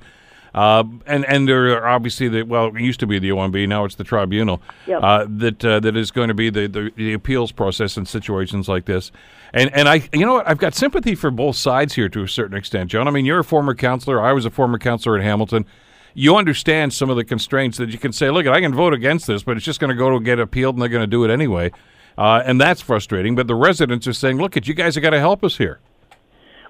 Uh, 0.56 0.82
and 1.04 1.26
and 1.26 1.46
there 1.46 1.78
are 1.82 1.86
obviously 1.86 2.28
the 2.28 2.42
well, 2.42 2.74
it 2.74 2.80
used 2.80 2.98
to 3.00 3.06
be 3.06 3.18
the 3.18 3.28
OMB, 3.28 3.68
now 3.68 3.84
it's 3.84 3.94
the 3.94 4.04
tribunal 4.04 4.62
Yep. 4.86 5.02
uh, 5.02 5.26
that 5.28 5.64
uh, 5.64 5.80
that 5.80 5.96
is 5.96 6.10
going 6.10 6.28
to 6.28 6.34
be 6.34 6.48
the, 6.48 6.66
the 6.66 6.90
the 6.96 7.12
appeals 7.12 7.52
process 7.52 7.98
in 7.98 8.06
situations 8.06 8.66
like 8.66 8.86
this. 8.86 9.12
And 9.52 9.70
and 9.74 9.86
I 9.86 10.08
you 10.14 10.24
know 10.24 10.34
what 10.34 10.48
I've 10.48 10.56
got 10.56 10.74
sympathy 10.74 11.14
for 11.14 11.30
both 11.30 11.56
sides 11.56 11.94
here 11.94 12.08
to 12.08 12.22
a 12.22 12.28
certain 12.28 12.56
extent, 12.56 12.90
Joan. 12.90 13.06
I 13.06 13.10
mean, 13.10 13.26
you're 13.26 13.40
a 13.40 13.44
former 13.44 13.74
counselor. 13.74 14.18
I 14.20 14.32
was 14.32 14.46
a 14.46 14.50
former 14.50 14.78
counselor 14.78 15.18
at 15.18 15.22
Hamilton. 15.22 15.66
You 16.14 16.36
understand 16.36 16.94
some 16.94 17.10
of 17.10 17.16
the 17.16 17.24
constraints 17.24 17.76
that 17.76 17.90
you 17.90 17.98
can 17.98 18.10
say, 18.10 18.30
look, 18.30 18.46
I 18.46 18.62
can 18.62 18.74
vote 18.74 18.94
against 18.94 19.26
this, 19.26 19.42
but 19.42 19.58
it's 19.58 19.66
just 19.66 19.80
going 19.80 19.90
to 19.90 19.94
go 19.94 20.08
to 20.08 20.24
get 20.24 20.40
appealed, 20.40 20.76
and 20.76 20.80
they're 20.80 20.88
going 20.88 21.02
to 21.02 21.06
do 21.06 21.24
it 21.24 21.30
anyway. 21.30 21.70
Uh, 22.16 22.42
and 22.46 22.58
that's 22.58 22.80
frustrating. 22.80 23.34
But 23.34 23.46
the 23.48 23.54
residents 23.54 24.06
are 24.06 24.14
saying, 24.14 24.38
look, 24.38 24.56
at 24.56 24.66
you 24.66 24.72
guys 24.72 24.94
have 24.94 25.02
got 25.02 25.10
to 25.10 25.18
help 25.18 25.44
us 25.44 25.58
here. 25.58 25.78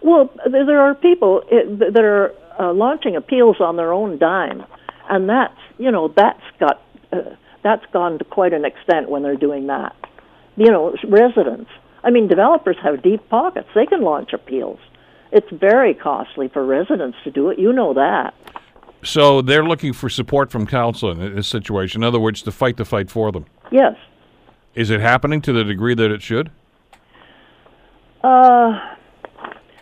Well, 0.02 0.30
there 0.50 0.80
are 0.80 0.96
people 0.96 1.44
eh, 1.52 1.62
that 1.92 2.02
are 2.04 2.34
uh, 2.58 2.72
launching 2.72 3.16
appeals 3.16 3.56
on 3.60 3.76
their 3.76 3.92
own 3.92 4.18
dime, 4.18 4.64
and 5.08 5.28
that's 5.28 5.58
you 5.78 5.90
know 5.90 6.08
that's 6.08 6.42
got 6.58 6.82
uh, 7.12 7.20
that's 7.62 7.84
gone 7.92 8.18
to 8.18 8.24
quite 8.24 8.52
an 8.52 8.64
extent 8.64 9.10
when 9.10 9.22
they're 9.22 9.36
doing 9.36 9.66
that. 9.66 9.94
You 10.56 10.70
know, 10.70 10.94
residents. 11.08 11.70
I 12.02 12.10
mean, 12.10 12.28
developers 12.28 12.76
have 12.82 13.02
deep 13.02 13.28
pockets; 13.28 13.68
they 13.74 13.86
can 13.86 14.02
launch 14.02 14.32
appeals. 14.32 14.78
It's 15.32 15.50
very 15.50 15.92
costly 15.94 16.48
for 16.48 16.64
residents 16.64 17.18
to 17.24 17.30
do 17.30 17.50
it. 17.50 17.58
You 17.58 17.72
know 17.72 17.94
that. 17.94 18.34
So 19.02 19.42
they're 19.42 19.64
looking 19.64 19.92
for 19.92 20.08
support 20.08 20.50
from 20.50 20.66
council 20.66 21.10
in 21.10 21.34
this 21.34 21.48
situation. 21.48 22.02
In 22.02 22.06
other 22.06 22.18
words, 22.18 22.42
to 22.42 22.52
fight 22.52 22.76
the 22.76 22.84
fight 22.84 23.10
for 23.10 23.30
them. 23.30 23.46
Yes. 23.70 23.96
Is 24.74 24.90
it 24.90 25.00
happening 25.00 25.40
to 25.42 25.52
the 25.52 25.64
degree 25.64 25.94
that 25.94 26.10
it 26.10 26.22
should? 26.22 26.50
Uh, 28.22 28.78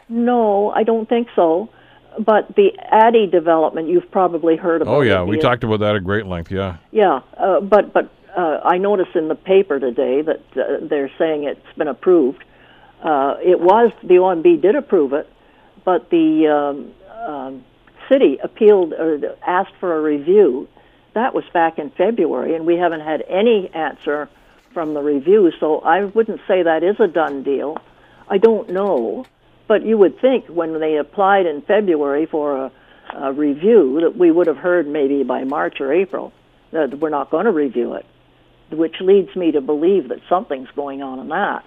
no, 0.09 0.71
I 0.71 0.83
don't 0.83 1.09
think 1.09 1.29
so. 1.35 1.69
But 2.19 2.55
the 2.55 2.71
ADI 2.93 3.27
development, 3.27 3.89
you've 3.89 4.11
probably 4.11 4.57
heard 4.57 4.83
about. 4.83 4.95
Oh 4.95 5.01
yeah, 5.01 5.23
we 5.23 5.39
talked 5.39 5.65
about 5.65 5.81
that 5.81 5.97
at 5.97 6.05
great 6.05 6.27
length. 6.27 6.51
Yeah. 6.51 6.77
Yeah, 6.93 7.21
uh, 7.37 7.61
but 7.61 7.93
but 7.93 8.11
uh, 8.37 8.61
I 8.65 8.79
noticed 8.79 9.15
in 9.15 9.29
the 9.29 9.35
paper 9.35 9.79
today 9.79 10.23
that 10.23 10.43
uh, 10.57 10.87
they're 10.87 11.11
saying 11.19 11.45
it's 11.45 11.77
been 11.77 11.89
approved. 11.89 12.45
Uh, 13.03 13.37
it 13.43 13.61
was 13.61 13.93
the 14.03 14.15
OMB 14.15 14.63
did 14.63 14.75
approve 14.77 15.13
it, 15.13 15.31
but 15.85 16.11
the 16.11 16.49
um, 16.49 16.93
um, 17.27 17.65
city 18.09 18.39
appealed 18.43 18.93
or 18.93 19.37
asked 19.47 19.75
for 19.81 19.97
a 19.97 20.01
review. 20.01 20.69
That 21.15 21.35
was 21.35 21.45
back 21.53 21.79
in 21.79 21.91
February, 21.91 22.55
and 22.55 22.67
we 22.67 22.77
haven't 22.77 23.01
had 23.01 23.23
any 23.29 23.71
answer 23.73 24.29
from 24.73 24.95
the 24.95 25.01
review. 25.01 25.53
So 25.61 25.79
I 25.81 26.05
wouldn't 26.05 26.41
say 26.49 26.63
that 26.63 26.83
is 26.83 26.99
a 26.99 27.07
done 27.07 27.43
deal. 27.45 27.79
I 28.29 28.39
don't 28.39 28.71
know, 28.71 29.27
but 29.67 29.85
you 29.85 29.97
would 29.99 30.21
think 30.21 30.47
when 30.47 30.81
they 30.81 30.97
applied 30.97 31.47
in 31.47 31.63
February 31.63 32.27
for 32.27 32.67
a, 32.67 32.73
a 33.15 33.33
review 33.33 34.01
that 34.03 34.17
we 34.17 34.31
would 34.31 34.47
have 34.47 34.57
heard 34.57 34.87
maybe 34.87 35.23
by 35.23 35.45
March 35.45 35.81
or 35.81 35.93
April 35.93 36.33
that 36.73 36.99
we're 36.99 37.11
not 37.11 37.31
going 37.31 37.45
to 37.45 37.53
review 37.53 37.95
it, 37.95 38.05
which 38.71 38.97
leads 39.01 39.35
me 39.37 39.53
to 39.53 39.61
believe 39.61 40.09
that 40.09 40.19
something's 40.29 40.69
going 40.75 41.03
on 41.03 41.19
in 41.19 41.29
that. 41.29 41.65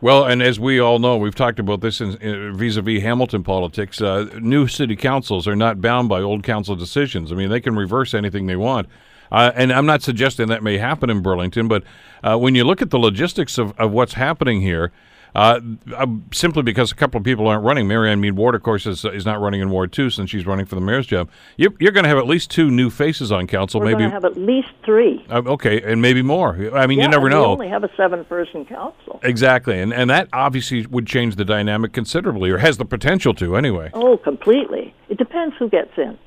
Well, 0.00 0.24
and 0.24 0.42
as 0.42 0.60
we 0.60 0.78
all 0.78 0.98
know, 0.98 1.16
we've 1.16 1.34
talked 1.34 1.58
about 1.58 1.80
this 1.80 2.02
in, 2.02 2.16
in 2.16 2.56
vis-a-vis 2.56 3.02
Hamilton 3.02 3.42
politics. 3.42 4.00
Uh, 4.00 4.28
new 4.40 4.66
city 4.68 4.94
councils 4.94 5.48
are 5.48 5.56
not 5.56 5.80
bound 5.80 6.08
by 6.08 6.20
old 6.20 6.42
council 6.42 6.76
decisions. 6.76 7.32
I 7.32 7.34
mean, 7.34 7.48
they 7.48 7.60
can 7.60 7.76
reverse 7.76 8.12
anything 8.12 8.46
they 8.46 8.56
want. 8.56 8.88
Uh, 9.32 9.52
and 9.54 9.72
I'm 9.72 9.86
not 9.86 10.02
suggesting 10.02 10.48
that 10.48 10.62
may 10.62 10.78
happen 10.78 11.10
in 11.10 11.22
Burlington, 11.22 11.66
but 11.66 11.82
uh, 12.22 12.36
when 12.36 12.54
you 12.54 12.64
look 12.64 12.82
at 12.82 12.90
the 12.90 12.98
logistics 12.98 13.58
of, 13.58 13.72
of 13.78 13.90
what's 13.90 14.14
happening 14.14 14.60
here, 14.60 14.92
uh, 15.36 15.60
uh, 15.94 16.06
simply 16.32 16.62
because 16.62 16.90
a 16.90 16.94
couple 16.94 17.18
of 17.18 17.24
people 17.24 17.46
aren't 17.46 17.62
running, 17.62 17.86
Marianne 17.86 18.20
Meed 18.20 18.32
Ward, 18.36 18.54
of 18.54 18.62
course, 18.62 18.86
is, 18.86 19.04
is 19.04 19.26
not 19.26 19.40
running 19.40 19.60
in 19.60 19.68
Ward 19.70 19.92
2 19.92 20.08
since 20.08 20.30
she's 20.30 20.46
running 20.46 20.64
for 20.64 20.74
the 20.76 20.80
mayor's 20.80 21.06
job. 21.06 21.28
You, 21.58 21.76
you're 21.78 21.92
going 21.92 22.04
to 22.04 22.08
have 22.08 22.16
at 22.18 22.26
least 22.26 22.50
two 22.50 22.70
new 22.70 22.88
faces 22.88 23.30
on 23.30 23.46
council, 23.46 23.80
We're 23.80 23.86
maybe. 23.86 23.98
going 23.98 24.10
to 24.10 24.14
have 24.14 24.24
at 24.24 24.36
least 24.38 24.68
three. 24.84 25.24
uh, 25.30 25.42
okay, 25.46 25.82
and 25.82 26.00
maybe 26.00 26.22
more. 26.22 26.54
I 26.74 26.86
mean, 26.86 26.98
yeah, 26.98 27.04
you 27.04 27.10
never 27.10 27.28
know. 27.28 27.42
We 27.42 27.52
only 27.52 27.68
have 27.68 27.84
a 27.84 27.90
seven-person 27.96 28.64
council. 28.64 29.20
Exactly, 29.22 29.78
and 29.80 29.92
and 29.92 30.08
that 30.10 30.28
obviously 30.32 30.86
would 30.86 31.06
change 31.06 31.36
the 31.36 31.44
dynamic 31.44 31.92
considerably, 31.92 32.50
or 32.50 32.58
has 32.58 32.78
the 32.78 32.84
potential 32.86 33.34
to 33.34 33.56
anyway. 33.56 33.90
Oh, 33.94 34.16
completely. 34.16 34.94
It 35.08 35.18
depends 35.18 35.54
who 35.58 35.68
gets 35.68 35.92
in. 35.98 36.18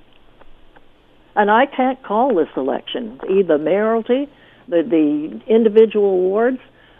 And 1.35 1.49
I 1.49 1.65
can't 1.65 2.01
call 2.03 2.35
this 2.35 2.49
election 2.57 3.19
either 3.29 3.57
mayoralty, 3.57 4.27
the 4.67 4.83
the 4.83 5.41
individual 5.51 6.19
wards. 6.19 6.59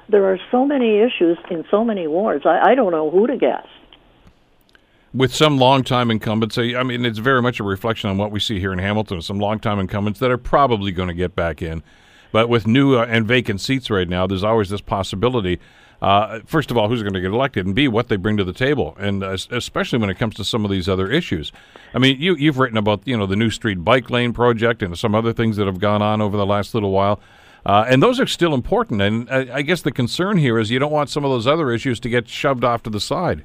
There 0.10 0.26
are 0.26 0.40
so 0.50 0.66
many 0.66 0.98
issues 0.98 1.38
in 1.52 1.64
so 1.70 1.86
many 1.86 2.08
wards. 2.08 2.46
I, 2.46 2.72
I 2.72 2.76
don't 2.76 2.92
know 2.92 3.12
who 3.12 3.28
to 3.28 3.38
guess. 3.38 3.66
With 5.14 5.34
some 5.34 5.58
longtime 5.58 6.12
incumbents, 6.12 6.58
I 6.58 6.84
mean, 6.84 7.06
it's 7.06 7.20
very 7.20 7.42
much 7.42 7.60
a 7.60 7.64
reflection 7.64 8.10
on 8.10 8.18
what 8.18 8.32
we 8.32 8.40
see 8.40 8.60
here 8.60 8.74
in 8.74 8.80
Hamilton. 8.80 9.22
Some 9.22 9.40
longtime 9.40 9.80
incumbents 9.80 10.20
that 10.20 10.32
are 10.32 10.38
probably 10.38 10.92
going 10.92 11.10
to 11.10 11.16
get 11.16 11.36
back 11.36 11.62
in, 11.62 11.84
but 12.32 12.50
with 12.50 12.68
new 12.68 12.98
uh, 12.98 13.06
and 13.06 13.28
vacant 13.28 13.62
seats 13.62 13.90
right 13.90 14.08
now, 14.08 14.28
there's 14.28 14.44
always 14.44 14.70
this 14.70 14.82
possibility. 14.82 15.60
Uh, 16.02 16.40
first 16.46 16.72
of 16.72 16.78
all, 16.78 16.88
who's 16.88 17.02
going 17.02 17.14
to 17.14 17.22
get 17.22 17.32
elected, 17.32 17.66
and 17.66 17.76
B, 17.76 17.88
what 17.88 18.08
they 18.08 18.16
bring 18.16 18.38
to 18.38 18.44
the 18.44 18.54
table, 18.54 18.96
and 19.00 19.24
uh, 19.24 19.36
especially 19.52 20.00
when 20.00 20.10
it 20.10 20.18
comes 20.18 20.36
to 20.36 20.44
some 20.44 20.64
of 20.64 20.72
these 20.72 20.88
other 20.88 21.12
issues. 21.12 21.52
I 21.94 21.98
mean, 21.98 22.22
you 22.22 22.36
you've 22.36 22.58
written 22.58 22.78
about 22.78 23.02
you 23.06 23.18
know 23.18 23.26
the 23.26 23.36
new 23.36 23.50
street 23.50 23.84
bike 23.84 24.10
lane 24.10 24.32
project 24.32 24.82
and 24.82 24.98
some 24.98 25.14
other 25.14 25.34
things 25.34 25.58
that 25.58 25.66
have 25.66 25.80
gone 25.80 26.02
on 26.02 26.22
over 26.22 26.38
the 26.38 26.46
last 26.46 26.74
little 26.74 26.92
while. 26.92 27.20
Uh, 27.66 27.86
and 27.88 28.02
those 28.02 28.20
are 28.20 28.28
still 28.28 28.54
important. 28.54 29.02
And 29.02 29.30
I, 29.30 29.58
I 29.58 29.62
guess 29.62 29.82
the 29.82 29.92
concern 29.92 30.38
here 30.38 30.58
is 30.58 30.72
you 30.72 30.80
don't 30.80 30.92
want 30.92 31.10
some 31.10 31.26
of 31.26 31.32
those 31.32 31.48
other 31.48 31.72
issues 31.72 32.00
to 32.02 32.10
get 32.10 32.28
shoved 32.28 32.64
off 32.64 32.84
to 32.84 32.90
the 32.90 33.00
side. 33.00 33.44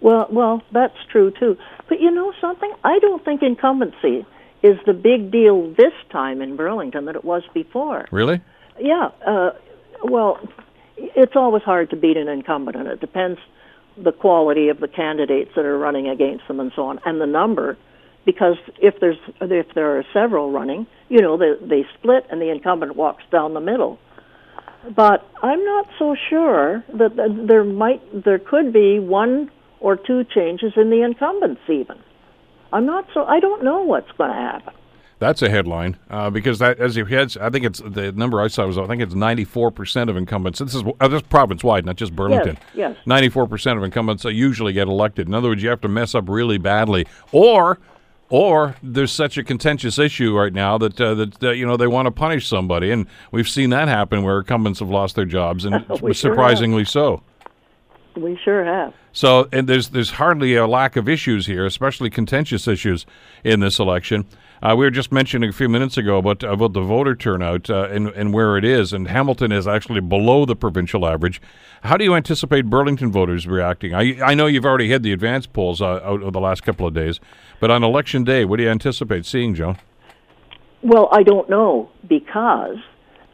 Well, 0.00 0.26
well, 0.30 0.62
that's 0.72 0.96
true 1.10 1.32
too. 1.38 1.56
But 1.88 2.00
you 2.00 2.10
know 2.10 2.32
something? 2.40 2.72
I 2.82 2.98
don't 2.98 3.24
think 3.24 3.42
incumbency 3.42 4.26
is 4.62 4.78
the 4.86 4.92
big 4.92 5.30
deal 5.30 5.72
this 5.74 5.92
time 6.10 6.40
in 6.42 6.56
Burlington 6.56 7.04
that 7.06 7.16
it 7.16 7.24
was 7.24 7.42
before. 7.54 8.06
Really? 8.10 8.40
Yeah. 8.80 9.10
Uh, 9.26 9.50
well, 10.04 10.40
it's 10.96 11.36
always 11.36 11.62
hard 11.62 11.90
to 11.90 11.96
beat 11.96 12.16
an 12.16 12.28
incumbent, 12.28 12.76
and 12.76 12.88
it 12.88 13.00
depends 13.00 13.38
the 13.96 14.12
quality 14.12 14.68
of 14.68 14.80
the 14.80 14.88
candidates 14.88 15.50
that 15.54 15.64
are 15.64 15.78
running 15.78 16.08
against 16.08 16.48
them 16.48 16.60
and 16.60 16.72
so 16.74 16.86
on, 16.86 17.00
and 17.04 17.20
the 17.20 17.26
number. 17.26 17.76
Because 18.24 18.56
if 18.80 19.00
there's 19.00 19.18
if 19.40 19.66
there 19.74 19.98
are 19.98 20.04
several 20.12 20.52
running, 20.52 20.86
you 21.08 21.20
know 21.20 21.36
they 21.36 21.54
they 21.60 21.84
split, 21.98 22.24
and 22.30 22.40
the 22.40 22.50
incumbent 22.50 22.96
walks 22.96 23.24
down 23.32 23.54
the 23.54 23.60
middle. 23.60 23.98
But 24.94 25.28
I'm 25.42 25.64
not 25.64 25.88
so 25.98 26.16
sure 26.30 26.84
that 26.94 27.16
there 27.46 27.64
might 27.64 28.24
there 28.24 28.38
could 28.38 28.72
be 28.72 28.98
one 28.98 29.50
or 29.80 29.96
two 29.96 30.24
changes 30.24 30.72
in 30.76 30.90
the 30.90 31.02
incumbents 31.02 31.62
even. 31.68 31.98
I'm 32.72 32.86
not 32.86 33.06
so 33.12 33.24
I 33.24 33.40
don't 33.40 33.64
know 33.64 33.82
what's 33.82 34.10
going 34.12 34.30
to 34.30 34.36
happen. 34.36 34.74
That's 35.22 35.40
a 35.40 35.48
headline 35.48 35.98
uh, 36.10 36.30
because 36.30 36.58
that, 36.58 36.80
as 36.80 36.96
you 36.96 37.04
heads, 37.04 37.36
I 37.36 37.48
think 37.48 37.64
it's 37.64 37.78
the 37.78 38.10
number 38.10 38.40
I 38.40 38.48
saw 38.48 38.66
was 38.66 38.76
I 38.76 38.88
think 38.88 39.02
it's 39.02 39.14
ninety 39.14 39.44
four 39.44 39.70
percent 39.70 40.10
of 40.10 40.16
incumbents. 40.16 40.58
This 40.58 40.74
is 40.74 40.82
uh, 40.98 41.06
this 41.06 41.22
province 41.22 41.62
wide, 41.62 41.86
not 41.86 41.94
just 41.94 42.16
Burlington. 42.16 42.58
yes. 42.74 42.96
yes. 42.96 43.06
Ninety 43.06 43.28
four 43.28 43.46
percent 43.46 43.78
of 43.78 43.84
incumbents 43.84 44.24
usually 44.24 44.72
get 44.72 44.88
elected. 44.88 45.28
In 45.28 45.34
other 45.34 45.48
words, 45.48 45.62
you 45.62 45.68
have 45.68 45.80
to 45.82 45.88
mess 45.88 46.16
up 46.16 46.28
really 46.28 46.58
badly, 46.58 47.06
or 47.30 47.78
or 48.32 48.76
there's 48.82 49.12
such 49.12 49.36
a 49.36 49.44
contentious 49.44 49.98
issue 49.98 50.34
right 50.34 50.54
now 50.54 50.78
that 50.78 50.98
uh, 50.98 51.12
that 51.14 51.42
uh, 51.42 51.50
you 51.50 51.66
know 51.66 51.76
they 51.76 51.86
want 51.86 52.06
to 52.06 52.10
punish 52.10 52.48
somebody, 52.48 52.90
and 52.90 53.06
we've 53.30 53.48
seen 53.48 53.68
that 53.70 53.88
happen 53.88 54.22
where 54.22 54.38
incumbents 54.38 54.80
have 54.80 54.88
lost 54.88 55.16
their 55.16 55.26
jobs, 55.26 55.66
and 55.66 55.84
We 55.88 55.96
sure 55.96 56.08
have. 56.08 56.16
surprisingly 56.16 56.86
so. 56.86 57.22
We 58.16 58.38
sure 58.42 58.64
have. 58.64 58.94
So, 59.12 59.48
and 59.52 59.68
there's 59.68 59.90
there's 59.90 60.12
hardly 60.12 60.56
a 60.56 60.66
lack 60.66 60.96
of 60.96 61.10
issues 61.10 61.44
here, 61.44 61.66
especially 61.66 62.08
contentious 62.08 62.66
issues 62.66 63.04
in 63.44 63.60
this 63.60 63.78
election. 63.78 64.26
Uh, 64.62 64.76
we 64.76 64.84
were 64.84 64.90
just 64.92 65.10
mentioning 65.10 65.50
a 65.50 65.52
few 65.52 65.68
minutes 65.68 65.96
ago 65.96 66.18
about 66.18 66.44
about 66.44 66.72
the 66.72 66.80
voter 66.80 67.16
turnout 67.16 67.68
uh, 67.68 67.88
and 67.90 68.08
and 68.10 68.32
where 68.32 68.56
it 68.56 68.64
is, 68.64 68.92
and 68.92 69.08
Hamilton 69.08 69.50
is 69.50 69.66
actually 69.66 70.00
below 70.00 70.44
the 70.44 70.54
provincial 70.54 71.04
average. 71.04 71.42
How 71.82 71.96
do 71.96 72.04
you 72.04 72.14
anticipate 72.14 72.66
Burlington 72.66 73.10
voters 73.10 73.48
reacting? 73.48 73.92
I 73.92 74.20
I 74.22 74.34
know 74.34 74.46
you've 74.46 74.64
already 74.64 74.88
had 74.88 75.02
the 75.02 75.12
advance 75.12 75.46
polls 75.46 75.82
uh, 75.82 76.00
out 76.04 76.22
of 76.22 76.32
the 76.32 76.38
last 76.40 76.62
couple 76.62 76.86
of 76.86 76.94
days, 76.94 77.18
but 77.58 77.72
on 77.72 77.82
election 77.82 78.22
day, 78.22 78.44
what 78.44 78.58
do 78.58 78.62
you 78.62 78.70
anticipate 78.70 79.26
seeing, 79.26 79.56
Joan? 79.56 79.78
Well, 80.82 81.08
I 81.10 81.24
don't 81.24 81.50
know 81.50 81.90
because 82.08 82.76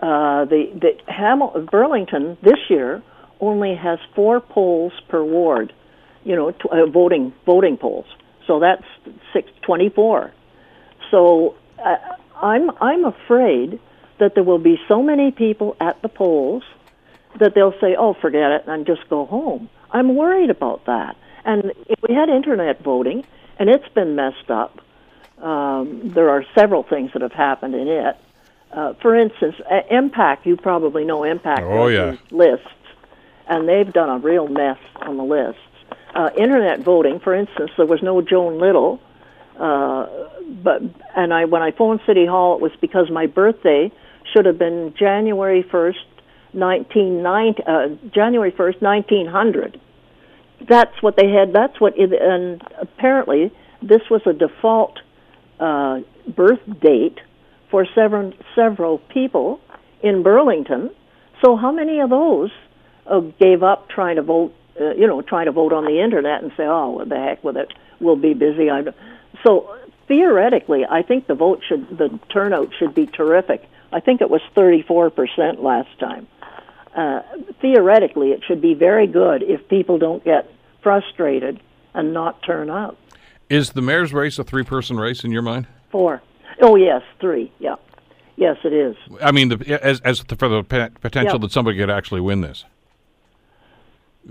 uh, 0.01 0.47
the 0.47 0.71
the 0.81 1.13
Hamil- 1.13 1.71
Burlington 1.71 2.39
this 2.43 2.59
year 2.71 3.03
only 3.41 3.75
has 3.75 3.99
four 4.15 4.41
polls 4.41 4.95
per 5.11 5.23
ward. 5.23 5.75
You 6.25 6.37
know, 6.37 6.53
tw- 6.53 6.73
uh, 6.73 6.87
voting 6.87 7.35
voting 7.45 7.77
polls. 7.77 8.07
So 8.47 8.61
that's 8.61 8.85
six 9.35 9.51
twenty 9.61 9.91
four. 9.91 10.33
So 11.11 11.55
uh, 11.85 11.97
I'm 12.41 12.71
I'm 12.81 13.05
afraid 13.05 13.81
that 14.19 14.35
there 14.35 14.45
will 14.45 14.59
be 14.59 14.81
so 14.89 15.03
many 15.03 15.31
people 15.31 15.77
at 15.81 16.01
the 16.03 16.09
polls 16.09 16.63
that 17.39 17.55
they'll 17.55 17.79
say, 17.81 17.95
"Oh, 17.97 18.15
forget 18.15 18.51
it," 18.53 18.65
and 18.67 18.87
just 18.87 19.09
go 19.09 19.25
home. 19.27 19.69
I'm 19.91 20.17
worried 20.17 20.51
about 20.51 20.85
that. 20.87 21.17
And 21.45 21.73
if 21.87 21.99
we 22.07 22.15
had 22.15 22.29
internet 22.29 22.83
voting, 22.83 23.25
and 23.59 23.71
it's 23.71 23.89
been 23.95 24.17
messed 24.17 24.51
up, 24.51 24.81
um, 25.43 26.01
there 26.05 26.31
are 26.31 26.45
several 26.55 26.83
things 26.83 27.13
that 27.13 27.23
have 27.23 27.33
happened 27.33 27.75
in 27.75 27.89
it. 27.89 28.17
Uh, 28.73 28.93
for 28.95 29.15
instance, 29.15 29.55
uh, 29.71 29.81
MPAC, 29.91 30.45
you 30.45 30.57
probably 30.57 31.05
know 31.05 31.21
MPAC 31.21 31.61
Oh, 31.63 31.87
yeah. 31.87 32.17
lists, 32.31 32.67
and 33.47 33.67
they've 33.67 33.91
done 33.91 34.11
a 34.11 34.19
real 34.19 34.47
mess 34.49 34.79
on 34.97 35.17
the 35.17 35.25
lists. 35.25 35.61
Uh, 36.15 36.29
internet 36.37 36.81
voting, 36.81 37.19
for 37.21 37.35
instance, 37.35 37.71
there 37.79 37.87
was 37.87 38.03
no 38.03 38.21
Joan 38.21 38.59
Little. 38.59 39.01
Uh, 39.59 40.07
but 40.63 40.83
and 41.17 41.35
I 41.35 41.45
when 41.47 41.63
I 41.63 41.73
phoned 41.73 42.01
City 42.07 42.27
Hall, 42.27 42.55
it 42.55 42.61
was 42.63 42.73
because 42.81 43.11
my 43.11 43.27
birthday 43.27 43.91
should 44.33 44.47
have 44.47 44.59
been 44.59 44.95
January 44.99 45.65
first, 45.69 45.99
nineteen 46.53 47.23
ninety, 47.23 47.63
uh, 47.67 47.89
January 48.15 48.53
first, 48.57 48.81
nineteen 48.81 49.27
hundred. 49.27 49.81
That's 50.69 51.03
what 51.03 51.17
they 51.17 51.29
had. 51.29 51.53
That's 51.53 51.81
what, 51.81 51.95
it, 51.97 52.11
and 52.13 52.63
apparently 52.81 53.53
this 53.81 54.03
was 54.11 54.23
a 54.27 54.33
default 54.33 54.99
uh, 55.61 56.01
birth 56.27 56.61
date 56.81 57.19
for 57.71 57.87
several 57.95 58.33
several 58.55 58.99
people 58.99 59.61
in 60.03 60.23
Burlington. 60.23 60.91
So 61.45 61.57
how 61.57 61.73
many 61.73 62.01
of 62.01 62.11
those 62.11 62.51
uh, 63.07 63.21
gave 63.41 63.63
up 63.63 63.89
trying 63.89 64.17
to 64.17 64.23
vote? 64.23 64.55
Uh, 64.81 64.95
you 64.95 65.09
know, 65.09 65.23
trying 65.23 65.47
to 65.47 65.53
vote 65.53 65.73
on 65.73 65.85
the 65.85 66.01
internet 66.01 66.43
and 66.43 66.53
say, 66.57 66.65
"Oh, 66.65 66.91
what 66.91 67.09
the 67.09 67.17
heck 67.17 67.43
with 67.43 67.57
it? 67.57 67.73
We'll 68.01 68.17
be 68.17 68.35
busy." 68.35 68.71
I 68.71 68.83
so 69.45 69.77
theoretically, 70.07 70.85
I 70.89 71.03
think 71.03 71.27
the 71.27 71.35
vote 71.35 71.63
should 71.69 71.97
the 71.97 72.19
turnout 72.31 72.71
should 72.79 72.95
be 72.95 73.07
terrific. 73.07 73.69
I 73.93 74.01
think 74.01 74.21
it 74.21 74.31
was 74.31 74.41
34 74.55 75.11
percent 75.11 75.63
last 75.63 75.99
time. 75.99 76.27
Uh, 76.95 77.23
theoretically, 77.61 78.31
it 78.33 78.43
should 78.47 78.61
be 78.61 78.75
very 78.75 79.07
good 79.07 79.43
if 79.43 79.69
people 79.69 79.99
don't 79.99 80.25
get 80.25 80.51
frustrated 80.83 81.61
and 81.95 82.13
not 82.13 82.43
turn 82.43 82.71
out. 82.71 82.97
Is 83.49 83.71
the 83.71 83.83
mayor's 83.83 84.13
race 84.13 84.39
a 84.39 84.45
three-person 84.45 84.99
race 84.99 85.25
in 85.25 85.31
your 85.31 85.43
mind? 85.43 85.67
Four. 85.91 86.23
Oh 86.61 86.77
yes, 86.77 87.03
three. 87.21 87.53
Yeah. 87.59 87.77
Yes, 88.37 88.57
it 88.63 88.73
is. 88.73 88.97
I 89.21 89.33
mean, 89.33 89.49
the, 89.49 89.81
as 89.83 90.01
as 90.01 90.23
the, 90.25 90.37
for 90.37 90.49
the 90.49 90.63
potential 90.63 91.39
that 91.41 91.51
somebody 91.51 91.77
could 91.77 91.91
actually 91.91 92.21
win 92.21 92.41
this 92.41 92.65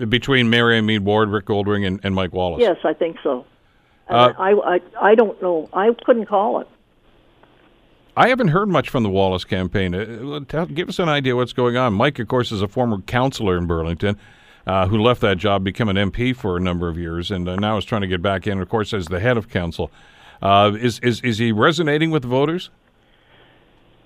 between 0.09 0.49
Mary 0.49 0.79
Meed 0.81 1.03
Ward, 1.03 1.29
Rick 1.29 1.45
Goldring, 1.45 1.85
and, 1.85 1.99
and 2.03 2.13
Mike 2.13 2.33
Wallace. 2.33 2.61
Yes, 2.61 2.77
I 2.83 2.93
think 2.93 3.17
so. 3.23 3.45
Uh, 4.09 4.33
I, 4.37 4.51
I 4.51 4.79
I 5.01 5.15
don't 5.15 5.41
know. 5.41 5.69
I 5.73 5.93
couldn't 6.05 6.27
call 6.27 6.61
it. 6.61 6.67
I 8.15 8.29
haven't 8.29 8.47
heard 8.47 8.67
much 8.67 8.89
from 8.89 9.03
the 9.03 9.09
Wallace 9.09 9.43
campaign. 9.43 9.93
Uh, 9.93 10.39
tell, 10.47 10.65
give 10.65 10.89
us 10.89 10.97
an 10.97 11.07
idea 11.07 11.35
what's 11.35 11.53
going 11.53 11.77
on. 11.77 11.93
Mike, 11.93 12.17
of 12.17 12.27
course, 12.27 12.51
is 12.51 12.63
a 12.63 12.67
former 12.67 12.99
councillor 13.01 13.57
in 13.57 13.67
Burlington 13.67 14.17
uh, 14.65 14.87
who 14.87 14.97
left 15.01 15.21
that 15.21 15.37
job, 15.37 15.63
became 15.63 15.87
an 15.87 15.97
MP 15.97 16.35
for 16.35 16.57
a 16.57 16.59
number 16.59 16.89
of 16.89 16.97
years, 16.97 17.29
and 17.29 17.47
uh, 17.47 17.55
now 17.57 17.77
is 17.77 17.85
trying 17.85 18.01
to 18.01 18.07
get 18.07 18.21
back 18.21 18.47
in, 18.47 18.59
of 18.59 18.67
course, 18.69 18.91
as 18.91 19.05
the 19.05 19.19
head 19.19 19.37
of 19.37 19.49
council. 19.49 19.91
Uh, 20.41 20.71
is, 20.79 20.99
is, 20.99 21.21
is 21.21 21.37
he 21.37 21.51
resonating 21.51 22.09
with 22.09 22.25
voters? 22.25 22.71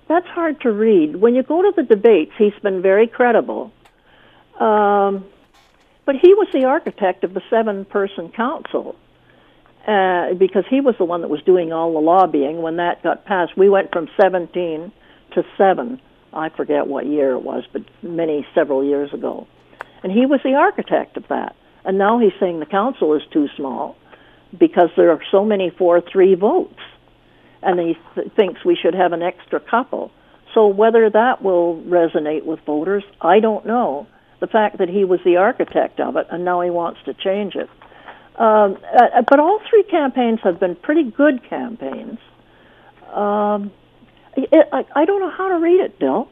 That's 0.09 0.27
hard 0.27 0.59
to 0.61 0.71
read. 0.71 1.15
When 1.15 1.33
you 1.33 1.43
go 1.43 1.61
to 1.61 1.71
the 1.73 1.83
debates, 1.83 2.33
he's 2.37 2.53
been 2.61 2.81
very 2.81 3.07
credible. 3.07 3.71
Um, 4.59 5.25
but 6.05 6.15
he 6.15 6.33
was 6.33 6.49
the 6.51 6.65
architect 6.65 7.23
of 7.23 7.33
the 7.33 7.41
seven 7.49 7.85
person 7.85 8.29
council 8.29 8.97
uh, 9.87 10.33
because 10.35 10.63
he 10.69 10.81
was 10.81 10.95
the 10.97 11.05
one 11.05 11.21
that 11.21 11.29
was 11.29 11.41
doing 11.43 11.73
all 11.73 11.93
the 11.93 11.99
lobbying 11.99 12.61
when 12.61 12.77
that 12.77 13.03
got 13.03 13.25
passed. 13.25 13.57
We 13.57 13.69
went 13.69 13.91
from 13.91 14.09
17 14.19 14.91
to 15.33 15.43
7. 15.57 16.01
I 16.33 16.49
forget 16.49 16.87
what 16.87 17.05
year 17.05 17.31
it 17.31 17.41
was, 17.41 17.63
but 17.71 17.83
many, 18.01 18.45
several 18.53 18.83
years 18.83 19.13
ago. 19.13 19.47
And 20.03 20.11
he 20.11 20.25
was 20.25 20.39
the 20.43 20.53
architect 20.53 21.17
of 21.17 21.27
that. 21.29 21.55
And 21.83 21.97
now 21.97 22.19
he's 22.19 22.33
saying 22.39 22.59
the 22.59 22.65
council 22.65 23.15
is 23.15 23.23
too 23.31 23.47
small 23.55 23.97
because 24.57 24.89
there 24.95 25.11
are 25.11 25.21
so 25.31 25.43
many 25.43 25.69
4 25.69 26.01
3 26.01 26.35
votes 26.35 26.79
and 27.61 27.79
he 27.79 27.97
th- 28.15 28.31
thinks 28.35 28.65
we 28.65 28.75
should 28.75 28.95
have 28.95 29.13
an 29.13 29.21
extra 29.21 29.59
couple. 29.59 30.11
So 30.53 30.67
whether 30.67 31.09
that 31.09 31.41
will 31.41 31.81
resonate 31.83 32.43
with 32.43 32.59
voters, 32.61 33.03
I 33.21 33.39
don't 33.39 33.65
know. 33.65 34.07
The 34.39 34.47
fact 34.47 34.79
that 34.79 34.89
he 34.89 35.05
was 35.05 35.19
the 35.23 35.37
architect 35.37 35.99
of 35.99 36.17
it 36.17 36.27
and 36.29 36.43
now 36.43 36.61
he 36.61 36.69
wants 36.69 36.99
to 37.05 37.13
change 37.13 37.55
it. 37.55 37.69
Um, 38.41 38.77
uh, 38.99 39.21
but 39.29 39.39
all 39.39 39.59
three 39.69 39.83
campaigns 39.83 40.39
have 40.43 40.59
been 40.59 40.75
pretty 40.75 41.03
good 41.03 41.47
campaigns. 41.47 42.17
Um, 43.13 43.71
it, 44.35 44.67
I, 44.73 44.83
I 44.95 45.05
don't 45.05 45.19
know 45.19 45.29
how 45.29 45.49
to 45.49 45.59
read 45.59 45.79
it, 45.79 45.99
Bill. 45.99 46.27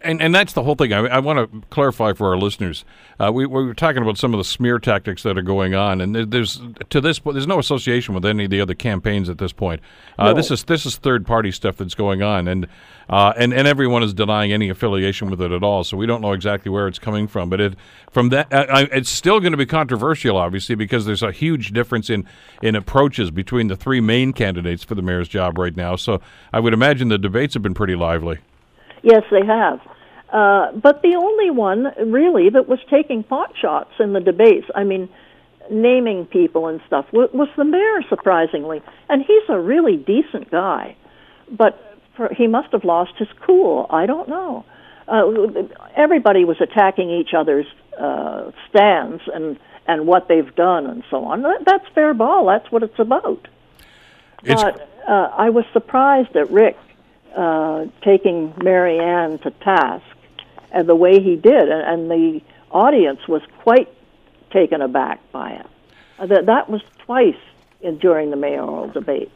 And 0.00 0.22
and 0.22 0.32
that's 0.32 0.52
the 0.52 0.62
whole 0.62 0.76
thing. 0.76 0.92
I, 0.92 0.98
I 1.06 1.18
want 1.18 1.50
to 1.50 1.62
clarify 1.70 2.12
for 2.12 2.28
our 2.28 2.38
listeners. 2.38 2.84
Uh, 3.18 3.32
we, 3.32 3.46
we 3.46 3.64
were 3.64 3.74
talking 3.74 4.00
about 4.00 4.16
some 4.16 4.32
of 4.32 4.38
the 4.38 4.44
smear 4.44 4.78
tactics 4.78 5.24
that 5.24 5.36
are 5.36 5.42
going 5.42 5.74
on, 5.74 6.00
and 6.00 6.14
there's 6.14 6.60
to 6.90 7.00
this 7.00 7.18
point, 7.18 7.34
there's 7.34 7.48
no 7.48 7.58
association 7.58 8.14
with 8.14 8.24
any 8.24 8.44
of 8.44 8.50
the 8.50 8.60
other 8.60 8.74
campaigns 8.74 9.28
at 9.28 9.38
this 9.38 9.52
point. 9.52 9.80
Uh, 10.16 10.26
No. 10.26 10.34
This 10.34 10.52
is 10.52 10.62
this 10.64 10.86
is 10.86 10.96
third 10.96 11.26
party 11.26 11.50
stuff 11.50 11.78
that's 11.78 11.96
going 11.96 12.22
on, 12.22 12.46
and 12.46 12.68
uh, 13.10 13.32
and 13.36 13.52
and 13.52 13.66
everyone 13.66 14.04
is 14.04 14.14
denying 14.14 14.52
any 14.52 14.68
affiliation 14.68 15.30
with 15.30 15.42
it 15.42 15.50
at 15.50 15.64
all. 15.64 15.82
So 15.82 15.96
we 15.96 16.06
don't 16.06 16.20
know 16.20 16.32
exactly 16.32 16.70
where 16.70 16.86
it's 16.86 17.00
coming 17.00 17.26
from. 17.26 17.50
But 17.50 17.60
it 17.60 17.74
from 18.10 18.28
that, 18.28 18.46
it's 18.50 19.10
still 19.10 19.40
going 19.40 19.52
to 19.52 19.58
be 19.58 19.66
controversial, 19.66 20.36
obviously, 20.36 20.76
because 20.76 21.06
there's 21.06 21.24
a 21.24 21.32
huge 21.32 21.72
difference 21.72 22.08
in 22.08 22.24
in 22.62 22.76
approaches 22.76 23.32
between 23.32 23.66
the 23.66 23.76
three 23.76 24.00
main 24.00 24.32
candidates 24.32 24.84
for 24.84 24.94
the 24.94 25.02
mayor's 25.02 25.28
job 25.28 25.58
right 25.58 25.76
now. 25.76 25.96
So 25.96 26.20
I 26.52 26.60
would 26.60 26.72
imagine 26.72 27.08
the 27.08 27.18
debates 27.18 27.54
have 27.54 27.64
been 27.64 27.74
pretty 27.74 27.96
lively. 27.96 28.38
Yes, 29.08 29.24
they 29.30 29.44
have. 29.46 29.80
Uh, 30.30 30.72
but 30.72 31.00
the 31.00 31.14
only 31.16 31.50
one, 31.50 31.86
really, 31.98 32.50
that 32.50 32.68
was 32.68 32.78
taking 32.90 33.22
pot 33.22 33.54
shots 33.58 33.92
in 33.98 34.12
the 34.12 34.20
debates, 34.20 34.66
I 34.74 34.84
mean, 34.84 35.08
naming 35.70 36.26
people 36.26 36.66
and 36.66 36.82
stuff, 36.86 37.06
wa- 37.10 37.28
was 37.32 37.48
the 37.56 37.64
mayor, 37.64 38.02
surprisingly. 38.10 38.82
And 39.08 39.22
he's 39.22 39.48
a 39.48 39.58
really 39.58 39.96
decent 39.96 40.50
guy. 40.50 40.94
But 41.50 41.82
for, 42.16 42.28
he 42.34 42.46
must 42.46 42.70
have 42.72 42.84
lost 42.84 43.12
his 43.16 43.28
cool. 43.46 43.86
I 43.88 44.04
don't 44.04 44.28
know. 44.28 44.66
Uh, 45.06 45.62
everybody 45.96 46.44
was 46.44 46.60
attacking 46.60 47.08
each 47.08 47.32
other's 47.32 47.66
uh, 47.98 48.50
stands 48.68 49.22
and, 49.32 49.58
and 49.86 50.06
what 50.06 50.28
they've 50.28 50.54
done 50.54 50.84
and 50.84 51.02
so 51.08 51.24
on. 51.24 51.40
That, 51.40 51.64
that's 51.64 51.88
fair 51.94 52.12
ball. 52.12 52.44
That's 52.44 52.70
what 52.70 52.82
it's 52.82 52.98
about. 52.98 53.48
It's 54.44 54.62
But 54.62 54.90
uh, 55.08 55.30
I 55.34 55.48
was 55.48 55.64
surprised 55.72 56.36
at 56.36 56.50
Rick 56.50 56.76
uh, 57.36 57.86
taking 58.02 58.52
Mary 58.62 58.98
Ann 58.98 59.38
to 59.40 59.50
task 59.50 60.04
and 60.70 60.88
the 60.88 60.94
way 60.94 61.20
he 61.20 61.36
did, 61.36 61.68
and, 61.68 61.82
and 61.82 62.10
the 62.10 62.40
audience 62.70 63.26
was 63.28 63.42
quite 63.62 63.88
taken 64.50 64.80
aback 64.80 65.20
by 65.32 65.52
it. 65.52 65.66
Uh, 66.18 66.26
that 66.26 66.46
that 66.46 66.68
was 66.68 66.82
twice 66.98 67.36
in, 67.80 67.98
during 67.98 68.30
the 68.30 68.36
mayoral 68.36 68.88
debate. 68.90 69.30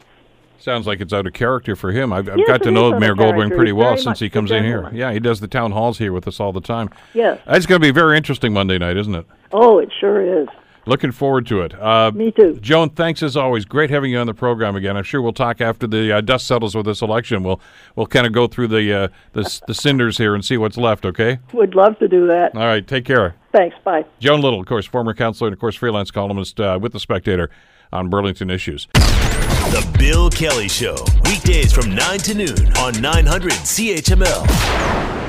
Sounds 0.59 0.87
like 0.87 1.01
it's 1.01 1.11
out 1.11 1.27
of 1.27 1.33
character 1.33 1.75
for 1.75 1.91
him. 1.91 2.13
I've, 2.13 2.29
I've 2.29 2.37
Yes, 2.37 2.47
got 2.47 2.63
to 2.63 2.71
know 2.71 2.97
Mayor 2.97 3.15
Goldring 3.15 3.53
pretty 3.53 3.71
He's 3.71 3.77
well 3.77 3.97
since 3.97 4.19
he 4.19 4.29
comes 4.29 4.49
in 4.49 4.63
here. 4.63 4.89
Yeah, 4.93 5.11
he 5.11 5.19
does 5.19 5.41
the 5.41 5.47
town 5.47 5.73
halls 5.73 5.97
here 5.97 6.13
with 6.13 6.25
us 6.25 6.39
all 6.39 6.53
the 6.53 6.61
time. 6.61 6.89
Yes. 7.13 7.41
It's 7.47 7.65
going 7.65 7.81
to 7.81 7.85
be 7.85 7.91
very 7.91 8.15
interesting 8.15 8.53
Monday 8.53 8.77
night, 8.77 8.95
isn't 8.95 9.13
it? 9.13 9.25
Oh, 9.51 9.79
it 9.79 9.91
sure 9.99 10.21
is. 10.41 10.47
Looking 10.85 11.11
forward 11.11 11.47
to 11.47 11.61
it. 11.61 11.79
Uh, 11.79 12.11
Me 12.13 12.31
too. 12.31 12.57
Joan, 12.61 12.89
thanks 12.89 13.23
as 13.23 13.37
always. 13.37 13.63
Great 13.63 13.89
having 13.89 14.11
you 14.11 14.17
on 14.17 14.27
the 14.27 14.33
program 14.33 14.75
again. 14.75 14.97
I'm 14.97 15.03
sure 15.03 15.21
we'll 15.21 15.31
talk 15.31 15.61
after 15.61 15.87
the 15.87 16.17
uh, 16.17 16.21
dust 16.21 16.45
settles 16.45 16.75
with 16.75 16.85
this 16.85 17.01
election. 17.01 17.43
We'll 17.43 17.61
we'll 17.95 18.07
kind 18.07 18.27
of 18.27 18.33
go 18.33 18.47
through 18.47 18.67
the, 18.67 18.93
uh, 18.93 19.07
the 19.31 19.61
the 19.67 19.73
cinders 19.73 20.17
here 20.17 20.35
and 20.35 20.43
see 20.43 20.57
what's 20.57 20.77
left. 20.77 21.05
Okay. 21.05 21.39
Would 21.53 21.75
love 21.75 21.97
to 21.99 22.07
do 22.07 22.27
that. 22.27 22.55
All 22.55 22.65
right. 22.65 22.85
Take 22.85 23.05
care. 23.05 23.35
Thanks. 23.53 23.75
Bye. 23.83 24.05
Joan 24.19 24.41
Little, 24.41 24.59
of 24.59 24.65
course, 24.65 24.85
former 24.85 25.13
counselor 25.13 25.47
and 25.47 25.53
of 25.53 25.59
course 25.59 25.75
freelance 25.75 26.11
columnist 26.11 26.59
uh, 26.59 26.77
with 26.81 26.91
the 26.91 26.99
Spectator 26.99 27.49
on 27.91 28.09
Burlington 28.09 28.49
issues. 28.49 28.87
The 28.93 29.95
Bill 29.97 30.29
Kelly 30.29 30.67
Show, 30.67 30.95
weekdays 31.25 31.71
from 31.71 31.95
9 31.95 32.19
to 32.19 32.33
noon 32.33 32.77
on 32.77 32.99
900 33.01 33.51
CHML. 33.53 35.22